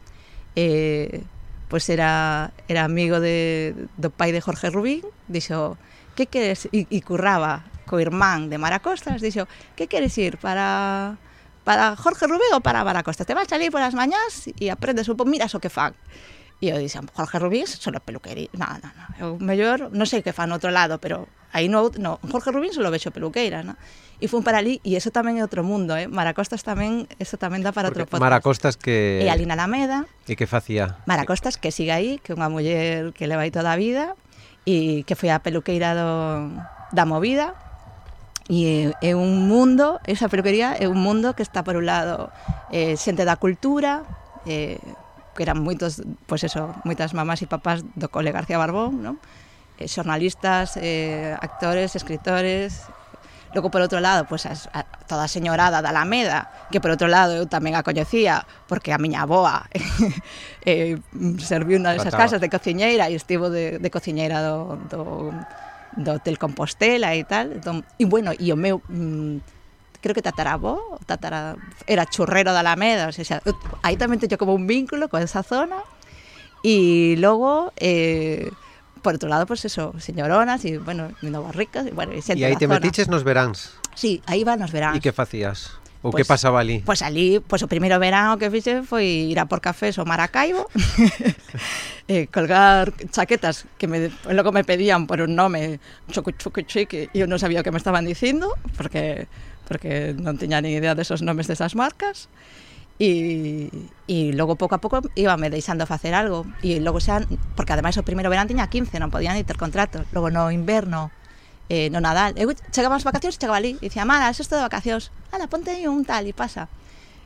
eh, 0.54 1.26
pues 1.66 1.90
era, 1.90 2.54
era 2.71 2.87
amigo 2.87 3.19
de, 3.19 3.75
do 3.99 4.14
pai 4.14 4.31
de 4.31 4.38
Jorge 4.38 4.71
Rubín, 4.71 5.02
dixo, 5.26 5.75
que 6.14 6.31
queres? 6.31 6.71
E, 6.71 6.87
e 6.87 6.99
curraba 7.02 7.66
co 7.87 8.00
irmán 8.00 8.49
de 8.50 8.59
Maracostas, 8.59 9.21
dixo, 9.21 9.49
que 9.76 9.87
queres 9.87 10.17
ir 10.19 10.37
para 10.41 11.17
para 11.64 11.97
Jorge 11.97 12.29
Rubín 12.29 12.53
ou 12.53 12.61
para 12.61 12.85
Maracostas? 12.85 13.25
Te 13.25 13.33
vas 13.33 13.49
ali 13.53 13.73
polas 13.73 13.97
mañás 13.97 14.53
e 14.61 14.69
aprendes 14.69 15.09
un 15.09 15.17
pouco, 15.17 15.31
miras 15.31 15.57
o 15.57 15.61
que 15.61 15.73
fan. 15.73 15.97
E 16.61 16.71
eu 16.71 16.79
dixen, 16.81 17.09
Jorge 17.12 17.37
Rubín 17.41 17.67
solo 17.67 18.00
peluqueira. 18.00 18.49
No, 18.53 18.69
no, 18.69 18.88
no. 18.88 19.05
Eu 19.21 19.29
mellor, 19.41 19.93
non 19.93 20.09
sei 20.09 20.25
que 20.25 20.33
fan 20.33 20.49
no 20.49 20.57
outro 20.57 20.73
lado, 20.73 21.00
pero 21.00 21.29
aí 21.53 21.69
no, 21.69 21.88
no 22.00 22.21
Jorge 22.29 22.53
Rubín 22.53 22.73
solo 22.73 22.93
vexo 22.93 23.11
peluqueira, 23.11 23.64
no? 23.64 23.76
E 24.23 24.31
fun 24.31 24.47
para 24.47 24.62
ali, 24.62 24.79
e 24.87 24.95
eso 24.95 25.11
tamén 25.11 25.37
é 25.37 25.43
outro 25.43 25.67
mundo, 25.67 25.99
eh? 25.99 26.07
Maracostas 26.07 26.62
tamén, 26.62 27.11
eso 27.19 27.35
tamén 27.37 27.67
dá 27.67 27.75
para 27.75 27.91
Porque 27.91 28.07
outro 28.07 28.17
podcast. 28.17 28.25
Maracostas 28.25 28.75
que... 28.79 29.21
E 29.21 29.29
Alina 29.29 29.59
Alameda. 29.59 30.07
E 30.31 30.38
que 30.38 30.47
facía? 30.47 30.97
Maracostas 31.05 31.59
que 31.59 31.75
siga 31.75 31.99
aí, 31.99 32.23
que 32.23 32.33
é 32.33 32.38
unha 32.38 32.49
muller 32.49 33.11
que 33.12 33.26
leva 33.26 33.43
aí 33.43 33.50
toda 33.50 33.75
a 33.75 33.76
vida, 33.76 34.14
e 34.64 35.03
que 35.05 35.19
foi 35.19 35.35
a 35.35 35.43
peluqueira 35.43 35.93
do, 35.93 36.49
da 36.95 37.05
movida, 37.05 37.53
E 38.45 38.93
é, 39.01 39.11
é 39.11 39.13
un 39.17 39.49
mundo, 39.49 40.05
esa 40.05 40.29
peluquería 40.29 40.77
é 40.77 40.85
un 40.85 41.01
mundo 41.01 41.33
que 41.33 41.41
está 41.41 41.65
por 41.65 41.81
un 41.81 41.89
lado 41.89 42.29
eh, 42.69 42.93
xente 43.01 43.25
da 43.25 43.41
cultura, 43.41 44.05
eh, 44.45 44.77
que 45.33 45.43
eran 45.43 45.65
moitos, 45.65 46.05
pois 46.29 46.45
eso, 46.45 46.77
moitas 46.85 47.17
mamás 47.17 47.41
e 47.41 47.49
papás 47.49 47.81
do 47.97 48.13
cole 48.13 48.37
García 48.37 48.61
Barbón, 48.61 49.01
non? 49.01 49.17
Eh, 49.81 49.89
xornalistas, 49.89 50.77
eh, 50.77 51.33
actores, 51.41 51.97
escritores, 51.97 52.85
Logo, 53.55 53.71
por 53.71 53.81
outro 53.87 54.03
lado, 54.03 54.27
pois, 54.27 54.43
pues, 54.51 54.67
a, 54.75 54.83
a, 54.83 55.07
toda 55.07 55.25
a 55.25 55.31
señorada 55.31 55.79
da 55.79 55.95
Alameda, 55.95 56.51
que 56.75 56.83
por 56.83 56.91
outro 56.91 57.07
lado 57.07 57.39
eu 57.39 57.47
tamén 57.47 57.79
a 57.79 57.87
coñecía, 57.87 58.43
porque 58.67 58.91
a 58.91 58.99
miña 58.99 59.23
aboa 59.23 59.71
eh, 60.67 60.99
serviu 61.39 61.79
nas 61.79 62.03
esas 62.03 62.19
casas 62.19 62.43
de 62.43 62.51
cociñeira 62.51 63.07
e 63.07 63.15
estivo 63.15 63.55
de, 63.55 63.79
de 63.79 63.89
cociñeira 63.95 64.43
do, 64.43 64.75
do 64.91 65.31
do 65.97 66.19
Hotel 66.19 66.37
Compostela 66.39 67.15
e 67.15 67.25
tal. 67.25 67.53
Entón, 67.55 67.83
e 67.99 68.05
bueno, 68.05 68.33
e 68.37 68.51
o 68.53 68.57
meu... 68.57 68.83
Mm, 68.89 69.39
creo 70.05 70.13
que 70.13 70.21
tatarabó, 70.21 71.01
tatara, 71.09 71.57
era 71.89 72.05
churrero 72.05 72.53
da 72.53 72.61
Alameda, 72.61 73.09
o 73.09 73.13
sea, 73.17 73.41
aí 73.81 73.97
tamén 73.97 74.21
teño 74.21 74.37
como 74.37 74.53
un 74.53 74.69
vínculo 74.69 75.09
con 75.09 75.25
esa 75.25 75.41
zona, 75.41 75.81
e 76.61 77.17
logo, 77.17 77.73
eh, 77.81 78.53
por 79.01 79.17
outro 79.17 79.33
lado, 79.33 79.49
pues 79.49 79.65
eso, 79.65 79.97
señoronas, 79.97 80.61
e 80.69 80.77
bueno, 80.77 81.09
novas 81.25 81.57
ricas, 81.57 81.89
e 81.89 81.97
bueno, 81.97 82.13
e 82.13 82.21
xente 82.21 82.37
E 82.37 82.45
aí 82.45 82.53
te 82.61 82.69
zona. 82.69 82.85
metiches 82.85 83.09
nos 83.09 83.25
veráns? 83.25 83.81
Sí, 83.97 84.21
aí 84.29 84.45
va 84.45 84.61
nos 84.61 84.77
veráns. 84.77 84.93
E 84.93 85.01
que 85.01 85.09
facías? 85.09 85.73
O 86.04 86.12
pues, 86.12 86.20
que 86.20 86.28
pasaba 86.28 86.61
ali? 86.61 86.84
Pois 86.84 87.00
pues 87.00 87.02
ali, 87.02 87.40
pois 87.40 87.49
pues, 87.49 87.62
o 87.64 87.68
primeiro 87.73 87.96
verán 87.96 88.37
que 88.37 88.52
fixe 88.52 88.84
foi 88.84 89.32
ir 89.32 89.40
a 89.40 89.49
por 89.49 89.64
cafés 89.64 89.96
ao 89.96 90.04
Maracaibo 90.04 90.68
eh, 92.12 92.28
colgar 92.28 92.92
chaquetas 93.08 93.64
que 93.80 93.88
me, 93.88 94.12
logo 94.28 94.52
me 94.52 94.68
pedían 94.68 95.08
por 95.08 95.25
un 95.25 95.32
nome 95.32 95.80
choco 96.12 96.28
choco 96.37 96.61
chique 96.61 97.08
e 97.08 97.25
eu 97.25 97.26
non 97.26 97.40
sabía 97.40 97.61
o 97.61 97.64
que 97.64 97.73
me 97.73 97.80
estaban 97.80 98.04
dicindo 98.04 98.52
porque 98.76 99.32
porque 99.64 100.12
non 100.12 100.37
tiña 100.37 100.61
ni 100.61 100.76
idea 100.76 100.92
desos 100.92 101.25
nomes 101.25 101.49
desas 101.49 101.73
marcas. 101.73 102.28
E, 103.00 103.73
e 104.06 104.30
logo 104.37 104.54
pouco 104.61 104.76
a 104.76 104.80
pouco 104.84 105.00
íbame 105.16 105.49
deixando 105.49 105.88
facer 105.88 106.12
algo. 106.12 106.44
E 106.61 106.84
logo 106.84 107.00
xa, 107.00 107.25
porque 107.56 107.73
ademais 107.73 107.96
o 107.96 108.04
primeiro 108.04 108.28
verán 108.28 108.44
tiña 108.44 108.68
15, 108.68 109.00
non 109.00 109.08
podía 109.08 109.32
ni 109.32 109.40
ter 109.40 109.56
contrato. 109.56 110.04
Logo 110.12 110.28
no 110.28 110.52
inverno 110.52 111.08
eh, 111.68 111.88
no 111.90 112.00
Nadal. 112.00 112.37
Eu 112.37 112.52
chegaba 112.73 112.97
as 112.97 113.04
vacacións, 113.04 113.40
chegaba 113.40 113.56
ali 113.56 113.76
e 113.80 113.88
dicía, 113.88 114.04
mala, 114.04 114.33
sexto 114.37 114.56
de 114.56 114.64
vacacións, 114.64 115.09
ala, 115.33 115.49
ponte 115.49 115.73
aí 115.73 115.88
un 115.88 116.04
tal 116.04 116.26
e 116.28 116.35
pasa. 116.37 116.68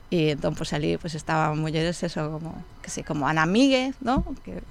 E 0.08 0.32
entón, 0.38 0.56
pois, 0.56 0.72
pues, 0.72 0.78
ali, 0.78 0.96
pois, 0.96 1.12
pues, 1.12 1.20
estaban 1.20 1.58
mulleres, 1.58 2.00
eso, 2.00 2.40
como, 2.40 2.56
que 2.80 2.88
sei, 2.88 3.04
como 3.04 3.28
Ana 3.28 3.44
Míguez, 3.44 3.98
¿no? 4.00 4.24
Que, 4.40 4.64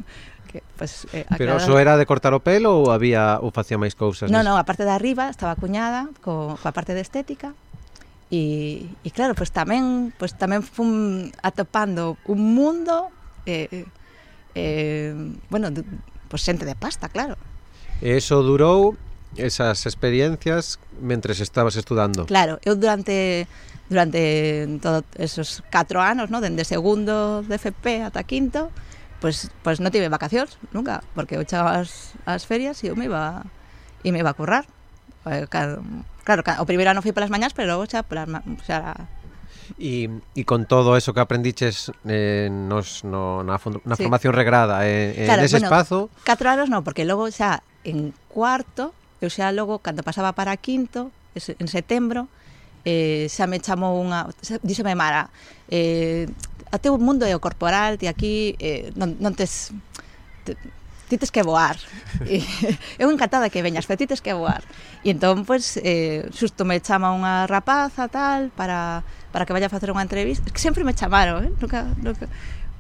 que, 0.49 0.63
pues, 0.77 1.05
eh, 1.13 1.25
Pero 1.37 1.57
eso 1.57 1.77
era 1.77 1.97
de 1.97 2.05
cortar 2.09 2.33
o 2.33 2.41
pelo 2.41 2.79
ou 2.81 2.89
había 2.89 3.37
ou 3.43 3.53
facía 3.53 3.77
máis 3.77 3.93
cousas? 3.93 4.31
Non, 4.31 4.41
non, 4.41 4.57
a 4.57 4.65
parte 4.65 4.87
de 4.87 4.93
arriba 4.93 5.29
estaba 5.29 5.53
cuñada 5.59 6.09
co, 6.23 6.57
coa 6.57 6.73
parte 6.73 6.97
de 6.97 7.03
estética 7.03 7.53
e, 8.31 8.87
e 9.03 9.09
claro, 9.13 9.37
pois 9.37 9.51
pues, 9.51 9.55
tamén 9.55 10.11
pois 10.17 10.33
pues, 10.33 10.41
tamén 10.41 10.65
fun 10.65 11.29
atopando 11.45 12.19
un 12.27 12.55
mundo 12.55 13.07
eh, 13.45 13.87
eh, 14.57 15.13
bueno, 15.47 15.69
pois 15.69 15.85
pues, 16.27 16.41
xente 16.43 16.65
de 16.65 16.75
pasta, 16.75 17.07
claro. 17.07 17.37
E 18.01 18.17
eso 18.17 18.41
durou 18.41 18.97
esas 19.37 19.85
experiencias 19.85 20.79
mentres 21.01 21.39
estabas 21.39 21.75
estudando. 21.75 22.25
Claro, 22.25 22.59
eu 22.65 22.75
durante 22.75 23.47
durante 23.89 24.67
todos 24.81 25.03
esos 25.15 25.63
4 25.71 26.01
anos, 26.01 26.29
¿no? 26.29 26.41
dende 26.41 26.65
segundo 26.65 27.41
de 27.43 27.55
FP 27.55 28.03
ata 28.03 28.23
quinto, 28.27 28.69
pues, 29.23 29.49
pues 29.63 29.79
non 29.79 29.89
tive 29.95 30.11
vacacións 30.11 30.59
nunca, 30.75 31.01
porque 31.15 31.39
eu 31.39 31.43
chegaba 31.47 31.79
as, 31.79 32.13
as 32.27 32.43
ferias 32.43 32.83
e 32.83 32.91
eu 32.91 32.95
me 32.99 33.07
iba 33.07 33.47
e 34.03 34.11
me 34.11 34.19
iba 34.19 34.29
a 34.31 34.37
currar. 34.37 34.67
Eh, 35.25 35.47
claro, 35.47 35.81
claro 36.27 36.43
o 36.59 36.65
primeiro 36.67 36.91
ano 36.91 37.01
fui 37.01 37.15
polas 37.15 37.31
mañás, 37.31 37.55
pero 37.55 37.79
xa 37.87 38.03
pelas, 38.03 38.27
xa 38.67 39.07
E, 39.75 40.07
e 40.31 40.47
con 40.47 40.63
todo 40.63 40.95
eso 40.95 41.11
que 41.11 41.19
aprendiches 41.19 41.91
eh, 42.07 42.47
nos, 42.47 43.03
no, 43.03 43.43
na, 43.43 43.59
na 43.59 43.95
sí. 43.99 44.03
formación 44.07 44.31
regrada 44.31 44.87
eh, 44.87 45.11
eh 45.11 45.25
claro, 45.27 45.43
en 45.43 45.45
ese 45.45 45.59
bueno, 45.59 45.67
espazo... 45.67 45.99
Catro 46.23 46.47
anos 46.47 46.71
non, 46.71 46.87
porque 46.87 47.03
logo 47.03 47.27
xa 47.27 47.67
en 47.83 48.15
cuarto 48.31 48.95
eu 49.21 49.29
xa 49.29 49.49
logo, 49.51 49.79
cando 49.79 50.03
pasaba 50.05 50.33
para 50.33 50.55
quinto, 50.57 51.11
en 51.33 51.67
setembro, 51.67 52.27
eh, 52.85 53.27
xa 53.29 53.45
me 53.47 53.59
chamou 53.59 53.99
unha... 53.99 54.31
Xa, 54.41 54.61
díxeme 54.63 54.95
Mara, 54.95 55.29
eh, 55.67 56.29
a 56.71 56.77
teu 56.79 56.95
mundo 56.97 57.27
é 57.27 57.33
o 57.35 57.43
corporal, 57.43 57.99
ti 57.99 58.07
aquí 58.07 58.55
eh, 58.61 58.93
non, 58.95 59.19
non 59.19 59.33
tes... 59.35 59.75
Te, 60.47 60.55
ti 61.07 61.15
tes 61.15 61.31
que 61.31 61.43
voar. 61.43 61.79
E, 62.27 62.43
eu 63.01 63.07
encantada 63.11 63.51
que 63.51 63.63
veñas, 63.63 63.85
pero 63.85 63.99
ti 63.99 64.07
tes 64.07 64.23
que 64.23 64.33
voar. 64.33 64.63
E 65.03 65.11
entón, 65.11 65.43
pois, 65.47 65.79
eh, 65.83 66.27
xusto 66.31 66.63
me 66.67 66.79
chama 66.83 67.15
unha 67.15 67.47
rapaza 67.47 68.07
tal 68.07 68.51
para, 68.55 69.03
para 69.31 69.45
que 69.47 69.53
vaya 69.55 69.67
a 69.67 69.73
facer 69.73 69.91
unha 69.91 70.03
entrevista. 70.03 70.47
Es 70.47 70.53
que 70.55 70.63
sempre 70.63 70.83
me 70.83 70.95
chamaron, 70.95 71.43
eh? 71.47 71.51
Nunca, 71.59 71.87
nunca, 71.99 72.27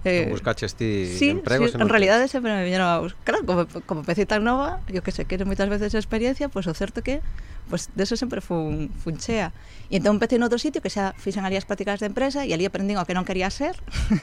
Eh, 0.07 0.27
buscaches 0.29 0.75
ti 0.75 1.05
sí, 1.05 1.29
empregos? 1.29 1.71
Sí, 1.71 1.75
en, 1.75 1.89
realidad 1.89 2.17
realidade 2.17 2.27
sempre 2.27 2.53
me 2.55 2.63
viñeron 2.63 2.87
a 2.87 2.99
buscar. 2.99 3.23
Claro, 3.23 3.45
como, 3.45 3.67
como 3.85 4.03
peci 4.03 4.25
tan 4.25 4.43
nova, 4.43 4.79
yo 4.87 5.03
que 5.03 5.11
sé, 5.11 5.25
que 5.25 5.35
moitas 5.43 5.67
veces 5.67 5.93
experiencia, 5.93 6.47
pois 6.47 6.65
pues, 6.65 6.75
o 6.75 6.77
certo 6.77 7.03
que 7.03 7.21
pues, 7.69 7.89
deso 7.95 8.15
sempre 8.15 8.41
fun, 8.41 8.89
fun 9.03 9.17
chea. 9.17 9.51
E 9.91 9.99
entón 9.99 10.17
empecé 10.17 10.39
en 10.39 10.47
outro 10.47 10.59
sitio 10.59 10.79
que 10.79 10.89
xa 10.89 11.11
fixen 11.19 11.43
ali 11.43 11.59
as 11.59 11.67
prácticas 11.67 11.99
de 11.99 12.07
empresa 12.07 12.47
e 12.47 12.55
ali 12.55 12.63
aprendín 12.63 12.95
o 12.97 13.03
que 13.03 13.15
non 13.15 13.27
quería 13.27 13.51
ser. 13.51 13.75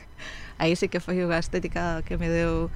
Aí 0.60 0.72
sí 0.78 0.88
que 0.88 1.02
foi 1.02 1.20
unha 1.20 1.38
estética 1.38 2.00
que 2.06 2.16
me 2.16 2.30
deu 2.30 2.72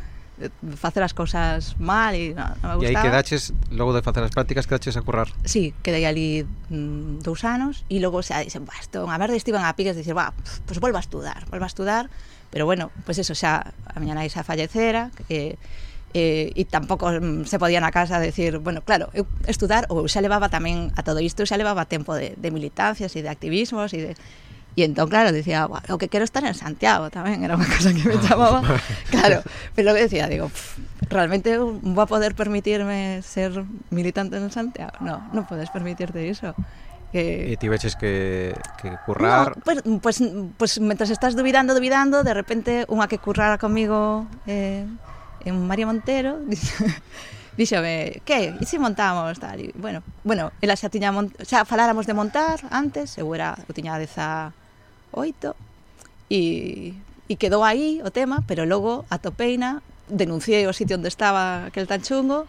facer 0.76 1.02
as 1.02 1.12
cousas 1.12 1.74
mal 1.78 2.14
e 2.14 2.34
non, 2.34 2.54
non 2.62 2.66
me 2.70 2.76
gustaba. 2.78 2.86
E 2.86 2.94
aí 2.94 3.04
quedaches, 3.10 3.50
logo 3.74 3.90
de 3.90 4.02
facer 4.06 4.22
as 4.22 4.30
prácticas, 4.30 4.70
quedaches 4.70 4.94
a 4.94 5.02
currar? 5.02 5.28
Sí, 5.42 5.74
quedei 5.82 6.06
ali 6.06 6.46
mm, 6.70 7.26
dous 7.26 7.42
anos 7.42 7.82
e 7.90 7.98
logo 7.98 8.22
xa 8.22 8.38
dixen, 8.44 8.62
bah, 8.62 8.78
isto 8.78 9.02
a 9.02 9.06
unha 9.08 9.18
merda, 9.18 9.34
estiven 9.34 9.66
a 9.66 9.74
piques 9.74 9.98
de 9.98 10.06
dicir, 10.06 10.14
"Va, 10.14 10.30
pois 10.36 10.62
pues 10.62 10.78
volvo 10.78 10.98
a 10.98 11.02
estudar, 11.02 11.42
volvo 11.50 11.66
a 11.66 11.70
estudar 11.70 12.06
pero 12.50 12.66
bueno, 12.66 12.90
pues 13.04 13.18
eso 13.18 13.34
xa 13.34 13.74
a 13.84 13.96
miña 14.00 14.16
nai 14.16 14.28
xa 14.32 14.44
fallecera, 14.44 15.10
eh, 15.28 15.56
eh, 16.14 16.52
e 16.56 16.62
tampouco 16.64 17.12
mm, 17.12 17.44
se 17.44 17.60
podía 17.60 17.80
na 17.80 17.92
casa 17.92 18.16
decir, 18.20 18.58
bueno, 18.58 18.80
claro, 18.80 19.12
eu 19.12 19.28
estudar 19.44 19.84
ou 19.92 20.08
xa 20.08 20.24
levaba 20.24 20.48
tamén 20.48 20.88
a 20.96 21.04
todo 21.04 21.20
isto, 21.20 21.44
xa 21.44 21.60
levaba 21.60 21.84
tempo 21.84 22.16
de, 22.16 22.32
de 22.36 22.48
militancias 22.48 23.12
e 23.16 23.20
de 23.20 23.28
activismos 23.28 23.92
e 23.92 24.12
de 24.12 24.12
E 24.78 24.86
entón, 24.86 25.10
claro, 25.10 25.34
"Buah, 25.34 25.82
o 25.90 25.98
que 25.98 26.06
quero 26.06 26.22
estar 26.22 26.46
en 26.46 26.54
Santiago 26.54 27.10
tamén, 27.10 27.42
era 27.42 27.58
unha 27.58 27.66
cosa 27.66 27.90
que 27.90 28.06
me 28.06 28.14
chamaba. 28.22 28.62
claro, 29.10 29.42
pero 29.74 29.90
logo 29.90 29.98
decía, 29.98 30.30
digo, 30.30 30.46
"Pff, 30.46 30.78
realmente 31.10 31.58
vou 31.58 31.98
a 31.98 32.06
poder 32.06 32.38
permitirme 32.38 33.18
ser 33.26 33.50
militante 33.90 34.38
en 34.38 34.54
Santiago? 34.54 34.94
No, 35.02 35.26
non 35.34 35.50
podes 35.50 35.74
permitirte 35.74 36.22
iso. 36.22 36.54
que... 37.12 37.52
E 37.52 37.56
tiveches 37.56 37.96
que, 37.96 38.54
que 38.80 38.92
currar... 39.06 39.56
No, 39.56 39.62
pues, 39.64 39.82
pues, 40.02 40.16
pues 40.56 40.80
mentras 40.80 41.10
estás 41.10 41.36
duvidando, 41.36 41.74
duvidando, 41.74 42.24
de 42.24 42.34
repente 42.34 42.84
unha 42.88 43.08
que 43.08 43.20
currara 43.20 43.56
comigo 43.56 44.28
eh, 44.44 44.84
en 45.44 45.54
María 45.66 45.88
Montero, 45.88 46.40
díxome, 47.58 48.22
que, 48.22 48.54
e 48.54 48.64
se 48.68 48.78
montamos? 48.78 49.40
Tal, 49.40 49.58
e, 49.58 49.72
bueno, 49.74 50.04
bueno, 50.22 50.52
ela 50.60 50.76
xa 50.76 50.92
tiña 50.92 51.10
mont... 51.10 51.32
xa 51.42 51.64
faláramos 51.64 52.06
de 52.06 52.14
montar 52.14 52.62
antes, 52.70 53.16
eu 53.18 53.26
era, 53.34 53.56
eu 53.66 53.72
tiña 53.74 53.98
18, 53.98 54.54
e, 56.30 56.94
e 57.26 57.34
quedou 57.40 57.64
aí 57.64 58.04
o 58.04 58.12
tema, 58.12 58.44
pero 58.46 58.68
logo 58.68 59.08
atopeina, 59.08 59.80
denunciei 60.08 60.64
o 60.68 60.72
sitio 60.72 60.96
onde 60.96 61.08
estaba 61.08 61.68
aquel 61.72 61.88
tan 61.88 62.04
chungo, 62.04 62.46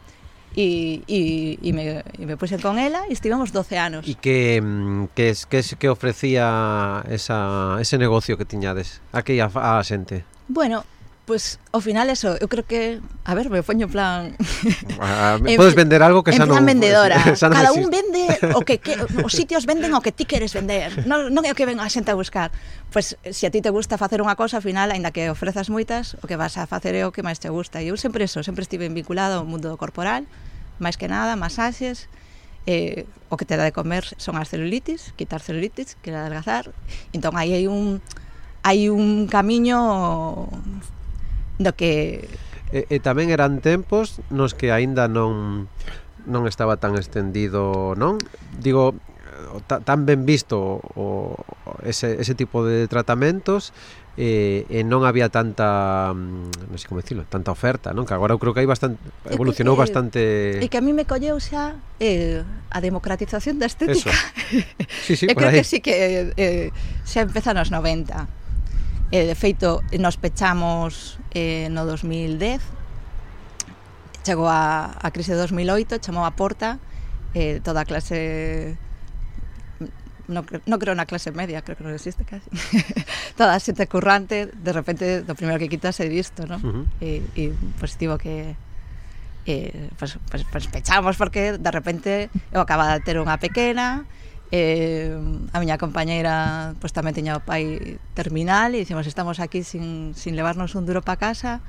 e, 0.55 1.03
e, 1.07 1.59
e, 1.61 1.73
me, 1.73 2.03
e 2.17 2.25
me 2.25 2.37
puse 2.37 2.57
con 2.57 2.79
ela 2.79 3.05
e 3.07 3.13
estivemos 3.13 3.51
12 3.51 3.77
anos. 3.77 4.03
E 4.07 4.15
que, 4.17 4.61
mm, 4.61 5.13
que, 5.13 5.33
que, 5.49 5.59
que 5.77 5.87
ofrecía 5.89 7.03
esa, 7.09 7.77
ese 7.79 7.97
negocio 7.97 8.37
que 8.37 8.45
tiñades? 8.45 9.01
A 9.13 9.21
que 9.21 9.37
a, 9.41 9.49
a 9.49 9.83
xente? 9.83 10.25
Bueno, 10.49 10.83
Pois, 11.29 11.61
pues, 11.61 11.69
ao 11.69 11.79
final, 11.79 12.09
eso, 12.09 12.41
eu 12.41 12.49
creo 12.49 12.65
que... 12.65 12.97
A 13.21 13.37
ver, 13.37 13.53
me 13.53 13.61
poño 13.61 13.85
en 13.85 13.93
plan... 13.93 14.33
Ah, 14.97 15.37
podes 15.61 15.77
vender 15.77 16.01
algo 16.01 16.25
que 16.25 16.33
xa 16.33 16.41
non... 16.41 16.49
En 16.49 16.53
plan 16.57 16.65
vendedora. 16.65 17.21
Xa 17.37 17.53
non 17.53 17.61
Cada 17.61 17.69
existe. 17.69 17.85
un 17.85 17.93
vende 17.93 18.25
o 18.57 18.65
que, 18.65 18.81
que... 18.81 18.97
Os 19.21 19.37
sitios 19.37 19.69
venden 19.69 19.93
o 19.93 20.01
que 20.01 20.09
ti 20.09 20.25
queres 20.25 20.57
vender. 20.57 21.05
Non, 21.05 21.29
non 21.29 21.45
é 21.45 21.53
o 21.53 21.55
que 21.55 21.69
ven 21.69 21.77
a 21.77 21.85
xente 21.85 22.09
a 22.09 22.17
buscar. 22.17 22.49
Pois, 22.89 23.13
pues, 23.21 23.37
se 23.37 23.45
a 23.45 23.53
ti 23.53 23.61
te 23.61 23.69
gusta 23.69 24.01
facer 24.01 24.25
unha 24.25 24.33
cosa, 24.33 24.57
ao 24.57 24.65
final, 24.65 24.89
aínda 24.89 25.13
que 25.13 25.29
ofrezas 25.29 25.69
moitas, 25.69 26.17
o 26.17 26.25
que 26.25 26.33
vas 26.33 26.57
a 26.57 26.65
facer 26.65 26.97
é 26.97 27.05
o 27.05 27.13
que 27.13 27.21
máis 27.21 27.37
te 27.37 27.53
gusta. 27.53 27.77
E 27.77 27.93
eu 27.93 27.95
sempre 28.01 28.25
eso, 28.25 28.41
sempre 28.41 28.65
estive 28.65 28.89
vinculado 28.89 29.37
ao 29.37 29.45
mundo 29.45 29.77
corporal, 29.77 30.25
máis 30.81 30.97
que 30.97 31.05
nada, 31.05 31.37
masaxes, 31.37 32.09
eh, 32.65 33.05
o 33.29 33.37
que 33.37 33.45
te 33.45 33.53
dá 33.53 33.69
de 33.69 33.75
comer 33.77 34.01
son 34.17 34.33
as 34.33 34.49
celulitis, 34.49 35.13
quitar 35.13 35.45
celulitis, 35.45 35.93
que 36.01 36.09
era 36.09 36.25
adelgazar. 36.25 36.73
Entón, 37.13 37.37
aí 37.37 37.53
hai 37.53 37.69
un 37.69 38.01
hai 38.65 38.89
un 38.89 39.29
camiño 39.29 40.49
do 41.59 41.75
que... 41.75 42.25
E, 42.69 42.85
e 42.89 42.97
tamén 43.01 43.33
eran 43.33 43.61
tempos 43.61 44.21
nos 44.29 44.53
que 44.53 44.69
aínda 44.69 45.09
non 45.09 45.67
non 46.29 46.45
estaba 46.45 46.77
tan 46.77 46.93
extendido, 46.93 47.97
non? 47.97 48.21
Digo, 48.61 48.93
tan 49.65 50.05
ben 50.05 50.25
visto 50.25 50.81
o, 50.95 51.35
ese, 51.83 52.21
ese 52.21 52.35
tipo 52.35 52.65
de 52.65 52.87
tratamentos 52.87 53.73
eh, 54.17 54.67
e 54.67 54.83
non 54.83 55.07
había 55.07 55.31
tanta 55.31 56.11
mm, 56.11 56.67
non 56.67 56.75
sei 56.75 56.87
como 56.91 56.99
dicirlo, 56.99 57.23
tanta 57.31 57.55
oferta, 57.55 57.95
non? 57.95 58.03
Que 58.03 58.11
agora 58.11 58.35
eu 58.35 58.39
creo 58.41 58.51
que 58.51 58.59
aí 58.59 58.67
bastante 58.67 58.99
evolucionou 59.31 59.79
que, 59.79 59.83
bastante 59.87 60.19
E 60.59 60.67
que 60.67 60.75
a 60.75 60.83
mí 60.83 60.91
me 60.91 61.07
colleu 61.07 61.39
xa 61.39 61.79
eh, 62.03 62.43
a 62.69 62.79
democratización 62.83 63.63
da 63.63 63.65
estética. 63.71 64.11
Eso. 64.11 64.11
Sí, 65.07 65.15
sí, 65.15 65.25
eu 65.31 65.35
creo 65.39 65.55
aí. 65.55 65.63
que 65.63 65.63
sí 65.63 65.79
que 65.79 65.95
eh, 65.95 66.33
eh, 66.35 66.67
xa 67.07 67.23
empeza 67.23 67.55
nos 67.55 67.71
90. 67.71 68.27
Eh, 69.09 69.25
de 69.25 69.35
feito, 69.39 69.81
nos 69.95 70.19
pechamos 70.19 71.17
eh, 71.33 71.67
no 71.69 71.85
2010 71.85 72.61
chegou 74.25 74.47
a, 74.47 74.93
a 74.93 75.07
crise 75.11 75.33
de 75.33 75.39
2008 75.45 76.01
chamou 76.01 76.25
a 76.25 76.33
porta 76.33 76.79
eh, 77.33 77.61
toda 77.63 77.81
a 77.81 77.85
clase 77.85 78.77
no, 80.29 80.45
no 80.45 80.77
creo 80.77 80.93
na 80.93 81.09
clase 81.09 81.33
media, 81.33 81.65
creo 81.65 81.75
que 81.75 81.83
non 81.83 81.91
existe 81.97 82.21
casi. 82.21 82.47
toda 83.39 83.57
a 83.57 83.59
xente 83.59 83.89
currante, 83.89 84.45
de 84.53 84.71
repente, 84.71 85.25
do 85.25 85.33
primeiro 85.33 85.57
que 85.57 85.67
quitas 85.67 85.97
é 85.97 86.05
visto 86.05 86.45
non? 86.45 86.61
Uh 86.61 86.69
-huh. 86.69 86.85
E, 87.01 87.25
e 87.33 87.43
positivo 87.81 88.21
que, 88.21 88.53
eh, 89.49 89.89
pues, 89.97 90.21
pues, 90.29 90.45
pues 90.45 90.69
pechamos 90.69 91.17
porque 91.17 91.57
de 91.57 91.71
repente 91.73 92.29
eu 92.53 92.61
acababa 92.61 92.93
de 92.93 93.01
ter 93.01 93.17
unha 93.17 93.41
pequena 93.41 94.05
Eh, 94.51 95.13
a 95.53 95.57
miña 95.61 95.77
compañeira 95.77 96.73
pois, 96.81 96.89
pues, 96.89 96.97
tamén 96.97 97.13
teña 97.13 97.37
o 97.37 97.41
pai 97.45 98.01
terminal 98.17 98.73
e 98.73 98.81
dicimos 98.81 99.05
estamos 99.05 99.37
aquí 99.37 99.61
sin, 99.61 100.17
sin 100.17 100.33
levarnos 100.33 100.73
un 100.73 100.89
duro 100.89 101.05
pa 101.05 101.21
casa 101.21 101.61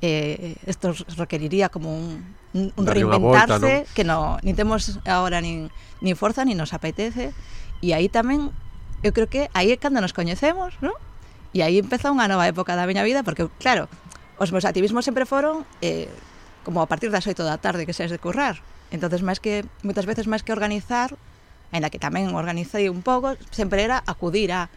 eh, 0.00 0.56
esto 0.64 0.96
requeriría 1.20 1.68
como 1.68 1.92
un, 1.92 2.24
un, 2.56 2.72
un 2.72 2.84
reinventarse 2.88 3.52
volta, 3.52 3.84
¿no? 3.84 3.94
que 3.94 4.04
no, 4.08 4.40
nin 4.40 4.56
temos 4.56 4.96
agora 5.04 5.44
nin, 5.44 5.68
nin 6.00 6.16
forza, 6.16 6.48
nin 6.48 6.56
nos 6.56 6.72
apetece 6.72 7.36
e 7.84 7.92
aí 7.92 8.08
tamén, 8.08 8.48
eu 9.04 9.12
creo 9.12 9.28
que 9.28 9.52
aí 9.52 9.68
é 9.68 9.76
cando 9.76 10.00
nos 10.00 10.16
coñecemos, 10.16 10.80
non? 10.80 10.96
E 11.52 11.60
aí 11.60 11.76
empeza 11.76 12.08
unha 12.08 12.32
nova 12.32 12.48
época 12.48 12.72
da 12.80 12.88
miña 12.88 13.04
vida 13.04 13.20
porque, 13.20 13.44
claro, 13.60 13.92
os 14.40 14.50
meus 14.50 14.64
activismos 14.64 15.04
sempre 15.04 15.28
foron 15.28 15.68
eh, 15.84 16.08
como 16.64 16.80
a 16.80 16.88
partir 16.88 17.12
das 17.12 17.28
8 17.28 17.44
da 17.44 17.60
tarde 17.60 17.84
que 17.84 17.92
seas 17.92 18.10
de 18.10 18.18
currar 18.18 18.64
entonces 18.90 19.22
máis 19.24 19.40
que 19.40 19.64
moitas 19.86 20.04
veces 20.04 20.26
máis 20.26 20.42
que 20.42 20.52
organizar 20.52 21.14
en 21.72 21.80
la 21.80 21.88
que 21.88 21.98
tamén 21.98 22.36
organizei 22.36 22.86
un 22.92 23.00
pouco, 23.00 23.34
sempre 23.50 23.82
era 23.82 24.04
acudir 24.04 24.52
a 24.52 24.68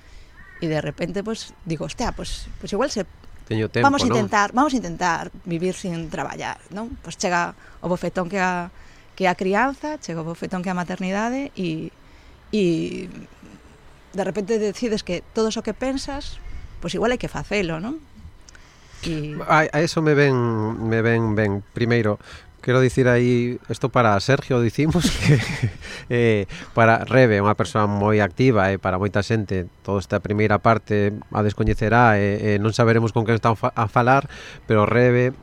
e 0.64 0.72
de 0.72 0.80
repente 0.80 1.20
pues 1.22 1.52
digo, 1.68 1.86
hostia, 1.86 2.16
pues 2.16 2.48
pues 2.60 2.72
igual 2.72 2.90
se 2.90 3.06
Teño 3.46 3.70
tempo, 3.70 3.86
vamos 3.86 4.02
a 4.02 4.08
intentar, 4.08 4.54
vamos 4.54 4.74
a 4.74 4.78
intentar 4.78 5.30
vivir 5.46 5.76
sin 5.76 6.10
traballar, 6.10 6.58
non? 6.74 6.98
Pois 7.04 7.14
pues 7.14 7.22
chega 7.22 7.54
o 7.84 7.92
bofetón 7.92 8.26
que 8.26 8.42
a 8.42 8.74
que 9.14 9.30
a 9.30 9.38
crianza, 9.38 10.02
chega 10.02 10.24
o 10.24 10.28
bofetón 10.28 10.66
que 10.66 10.72
a 10.72 10.78
maternidade 10.78 11.54
e 11.54 11.94
e 12.50 13.06
de 14.16 14.24
repente 14.24 14.58
decides 14.58 15.04
que 15.04 15.22
todo 15.36 15.52
o 15.52 15.62
que 15.62 15.76
pensas, 15.76 16.42
pois 16.82 16.96
pues 16.96 16.98
igual 16.98 17.14
hai 17.14 17.22
que 17.22 17.30
facelo, 17.30 17.78
non? 17.78 18.02
E... 19.06 19.38
A, 19.46 19.70
a 19.70 19.78
eso 19.84 20.02
me 20.02 20.18
ven 20.18 20.34
me 20.82 21.06
ven 21.06 21.38
ben 21.38 21.62
primeiro 21.76 22.18
quero 22.66 22.82
dicir 22.82 23.08
aí 23.08 23.60
isto 23.70 23.90
para 23.90 24.20
Sergio 24.20 24.60
dicimos 24.60 25.12
que 25.12 25.38
eh, 26.10 26.46
para 26.74 27.06
Rebe, 27.06 27.38
unha 27.38 27.54
persoa 27.54 27.86
moi 27.86 28.18
activa 28.26 28.74
e 28.74 28.76
eh, 28.76 28.78
para 28.82 28.98
moita 28.98 29.22
xente, 29.22 29.70
toda 29.86 30.02
esta 30.02 30.18
primeira 30.18 30.58
parte 30.58 31.14
a 31.30 31.46
descoñecerá 31.46 32.18
e 32.18 32.26
eh, 32.26 32.38
eh, 32.42 32.58
non 32.58 32.74
saberemos 32.74 33.14
con 33.14 33.22
quen 33.22 33.38
están 33.38 33.54
a 33.54 33.86
falar, 33.86 34.26
pero 34.66 34.90
Rebe 34.90 35.38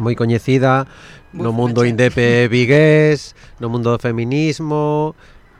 moi 0.00 0.16
coñecida 0.16 0.88
no 1.36 1.52
mundo 1.52 1.84
indepe 1.84 2.48
vigués, 2.48 3.36
no 3.60 3.68
mundo 3.68 3.92
do 3.92 4.00
feminismo, 4.00 5.12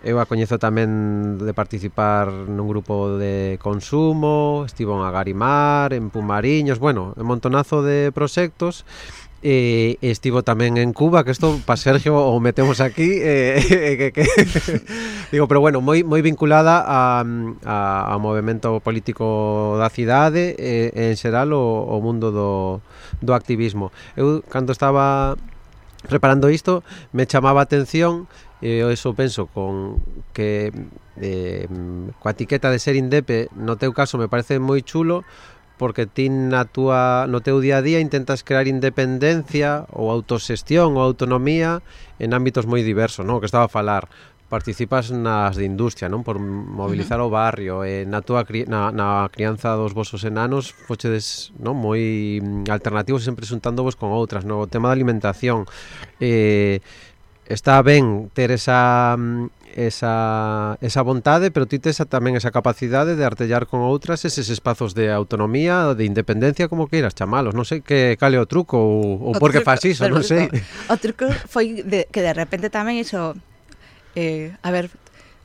Eu 0.07 0.23
a 0.23 0.29
coñezo 0.31 0.55
tamén 0.55 1.35
de 1.35 1.51
participar 1.51 2.31
nun 2.31 2.71
grupo 2.71 3.19
de 3.19 3.59
consumo, 3.59 4.63
estivo 4.63 4.95
en 4.95 5.03
Agarimar, 5.03 5.91
en 5.91 6.15
Pumariños, 6.15 6.79
bueno, 6.79 7.11
un 7.19 7.27
montonazo 7.27 7.83
de 7.83 8.15
proxectos 8.15 8.87
eh, 9.47 9.95
estivo 10.03 10.43
tamén 10.43 10.75
en 10.75 10.91
Cuba, 10.91 11.23
que 11.23 11.31
isto 11.31 11.63
pa 11.63 11.79
Sergio 11.79 12.19
o 12.19 12.35
metemos 12.43 12.83
aquí 12.83 13.23
eh, 13.23 13.63
que, 13.95 14.11
que, 14.11 14.27
digo, 15.33 15.47
pero 15.47 15.63
bueno, 15.63 15.79
moi 15.79 16.03
moi 16.03 16.19
vinculada 16.19 16.83
a, 16.83 17.23
a, 17.63 17.77
ao 18.11 18.19
movimento 18.19 18.83
político 18.83 19.79
da 19.79 19.87
cidade 19.87 20.59
eh, 20.59 20.91
en 20.91 21.15
xeral 21.15 21.55
o, 21.55 21.63
o 21.63 22.03
mundo 22.03 22.35
do, 22.35 22.83
do 23.23 23.33
activismo. 23.39 23.95
Eu 24.19 24.43
cando 24.51 24.75
estaba 24.75 25.39
preparando 26.11 26.51
isto, 26.51 26.83
me 27.15 27.31
chamaba 27.31 27.63
a 27.63 27.71
atención 27.71 28.27
e 28.59 28.83
eh, 28.83 28.91
eso 28.91 29.15
penso 29.15 29.47
con 29.47 30.03
que 30.35 30.75
eh, 31.23 31.71
coa 32.19 32.35
etiqueta 32.35 32.67
de 32.73 32.83
ser 32.83 32.99
indepe 32.99 33.47
no 33.55 33.79
teu 33.79 33.95
caso 33.95 34.19
me 34.19 34.27
parece 34.27 34.59
moi 34.59 34.83
chulo 34.83 35.23
porque 35.77 36.09
ti 36.09 36.33
na 36.33 36.65
túa, 36.65 37.29
no 37.29 37.45
teu 37.45 37.61
día 37.61 37.79
a 37.79 37.85
día 37.85 38.01
intentas 38.01 38.41
crear 38.41 38.65
independencia 38.65 39.85
ou 39.93 40.09
autoxestión 40.09 40.97
ou 40.97 41.05
autonomía 41.05 41.85
en 42.17 42.33
ámbitos 42.33 42.65
moi 42.65 42.81
diversos, 42.81 43.29
non? 43.29 43.39
O 43.39 43.41
que 43.45 43.49
estaba 43.49 43.69
a 43.69 43.73
falar 43.73 44.09
participas 44.49 45.11
nas 45.11 45.59
de 45.59 45.67
industria, 45.67 46.09
non? 46.09 46.23
Por 46.23 46.39
mobilizar 46.39 47.19
uh 47.19 47.27
-huh. 47.27 47.35
o 47.35 47.35
barrio, 47.35 47.75
e 47.83 48.07
na 48.07 48.23
túa 48.23 48.47
cri 48.47 48.63
na, 48.65 48.95
na 48.95 49.27
crianza 49.29 49.75
dos 49.75 49.91
vosos 49.93 50.23
enanos 50.23 50.71
fochedes, 50.71 51.51
non, 51.59 51.75
moi 51.75 52.39
mm, 52.39 52.71
alternativos 52.71 53.27
sempre 53.27 53.45
xuntándovos 53.45 53.99
con 53.99 54.15
outras, 54.15 54.47
no 54.47 54.63
o 54.63 54.71
tema 54.71 54.89
da 54.89 54.95
alimentación. 54.95 55.67
Eh, 56.23 56.79
está 57.49 57.81
ben 57.83 58.31
ter 58.35 58.51
esa 58.51 59.15
mm, 59.19 59.51
esa 59.77 60.79
esa 60.81 61.03
vontade, 61.03 61.51
pero 61.51 61.69
ti 61.69 61.79
tes 61.79 62.01
tamén 62.09 62.35
esa 62.35 62.51
capacidade 62.51 63.13
de 63.15 63.25
artellar 63.29 63.69
con 63.69 63.85
outras 63.85 64.25
eses 64.25 64.49
espazos 64.49 64.97
de 64.97 65.13
autonomía, 65.13 65.93
de 65.93 66.09
independencia, 66.09 66.67
como 66.67 66.89
queiras 66.89 67.13
chamalos, 67.13 67.53
non 67.53 67.69
sei 67.69 67.85
que 67.85 68.17
cale 68.17 68.41
o 68.41 68.49
truco 68.49 68.81
ou, 68.81 69.21
ou 69.21 69.33
por 69.37 69.53
que 69.53 69.61
faz 69.61 69.85
iso, 69.85 70.09
non 70.09 70.25
sei. 70.25 70.49
O 70.89 70.97
truco 70.97 71.29
foi 71.47 71.85
de, 71.85 72.09
que 72.09 72.25
de 72.25 72.33
repente 72.33 72.73
tamén 72.73 72.97
iso 72.97 73.37
eh, 74.17 74.57
a 74.65 74.73
ver, 74.73 74.89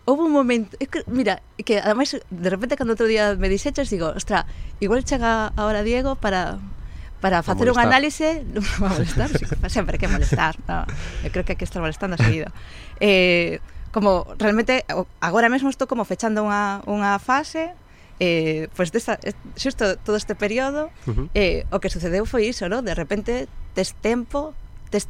houve 0.08 0.24
un 0.24 0.32
momento, 0.32 0.80
que, 0.80 1.04
mira, 1.12 1.44
que 1.60 1.84
ademais 1.84 2.16
de 2.16 2.50
repente 2.50 2.80
cando 2.80 2.96
outro 2.96 3.12
día 3.12 3.36
me 3.36 3.52
disechas 3.52 3.92
digo, 3.92 4.16
ostra, 4.16 4.48
igual 4.80 5.04
chega 5.04 5.52
agora 5.60 5.84
Diego 5.84 6.16
para 6.16 6.58
para 7.22 7.46
facer 7.46 7.70
un 7.70 7.78
análise 7.78 8.42
non 8.58 8.66
va 8.82 8.90
molestar, 8.90 9.30
sempre 9.70 10.02
que 10.02 10.10
molestar 10.10 10.58
no, 10.66 10.84
eu 11.22 11.30
creo 11.30 11.46
que 11.46 11.54
hai 11.54 11.60
que 11.62 11.68
estar 11.70 11.80
molestando 11.80 12.18
a 12.18 12.20
seguido. 12.20 12.50
Eh, 12.98 13.62
como 13.94 14.26
realmente 14.40 14.84
agora 15.22 15.48
mesmo 15.48 15.70
estou 15.70 15.86
como 15.86 16.04
fechando 16.04 16.42
unha, 16.42 16.82
unha 16.90 17.22
fase 17.22 17.78
eh, 18.18 18.70
pois 18.78 18.90
pues 18.90 19.06
desta, 19.06 19.18
eh, 19.22 19.38
xusto 19.58 19.98
todo 20.02 20.16
este 20.16 20.34
período 20.34 20.90
eh, 21.38 21.66
o 21.70 21.78
que 21.82 21.90
sucedeu 21.94 22.26
foi 22.26 22.50
iso, 22.50 22.70
no? 22.70 22.82
de 22.82 22.94
repente 22.94 23.50
tes 23.74 23.98
tempo 23.98 24.54
tes, 24.94 25.10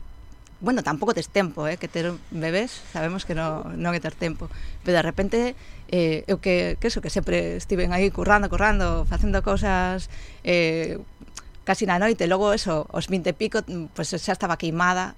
bueno, 0.60 0.82
tampouco 0.82 1.14
tes 1.14 1.28
tempo 1.28 1.68
eh, 1.68 1.76
que 1.76 1.88
ter 1.88 2.12
bebés, 2.32 2.82
sabemos 2.92 3.24
que 3.24 3.36
non, 3.36 3.78
non 3.80 3.92
é 3.94 4.00
ter 4.00 4.16
tempo 4.16 4.48
pero 4.82 5.00
de 5.00 5.06
repente 5.06 5.40
eh, 5.92 6.24
eu 6.26 6.40
que, 6.40 6.80
que 6.80 6.88
eso, 6.88 7.04
que 7.04 7.12
sempre 7.12 7.60
estiven 7.60 7.92
aí 7.92 8.10
currando, 8.10 8.48
currando 8.48 9.04
facendo 9.06 9.44
cousas 9.44 10.08
eh, 10.48 10.98
casi 11.64 11.86
na 11.86 12.02
noite, 12.02 12.26
logo 12.26 12.54
eso, 12.54 12.90
os 12.90 13.06
20 13.08 13.30
e 13.30 13.34
pico, 13.38 13.58
pues 13.94 14.12
xa 14.12 14.34
estaba 14.34 14.58
queimada, 14.58 15.14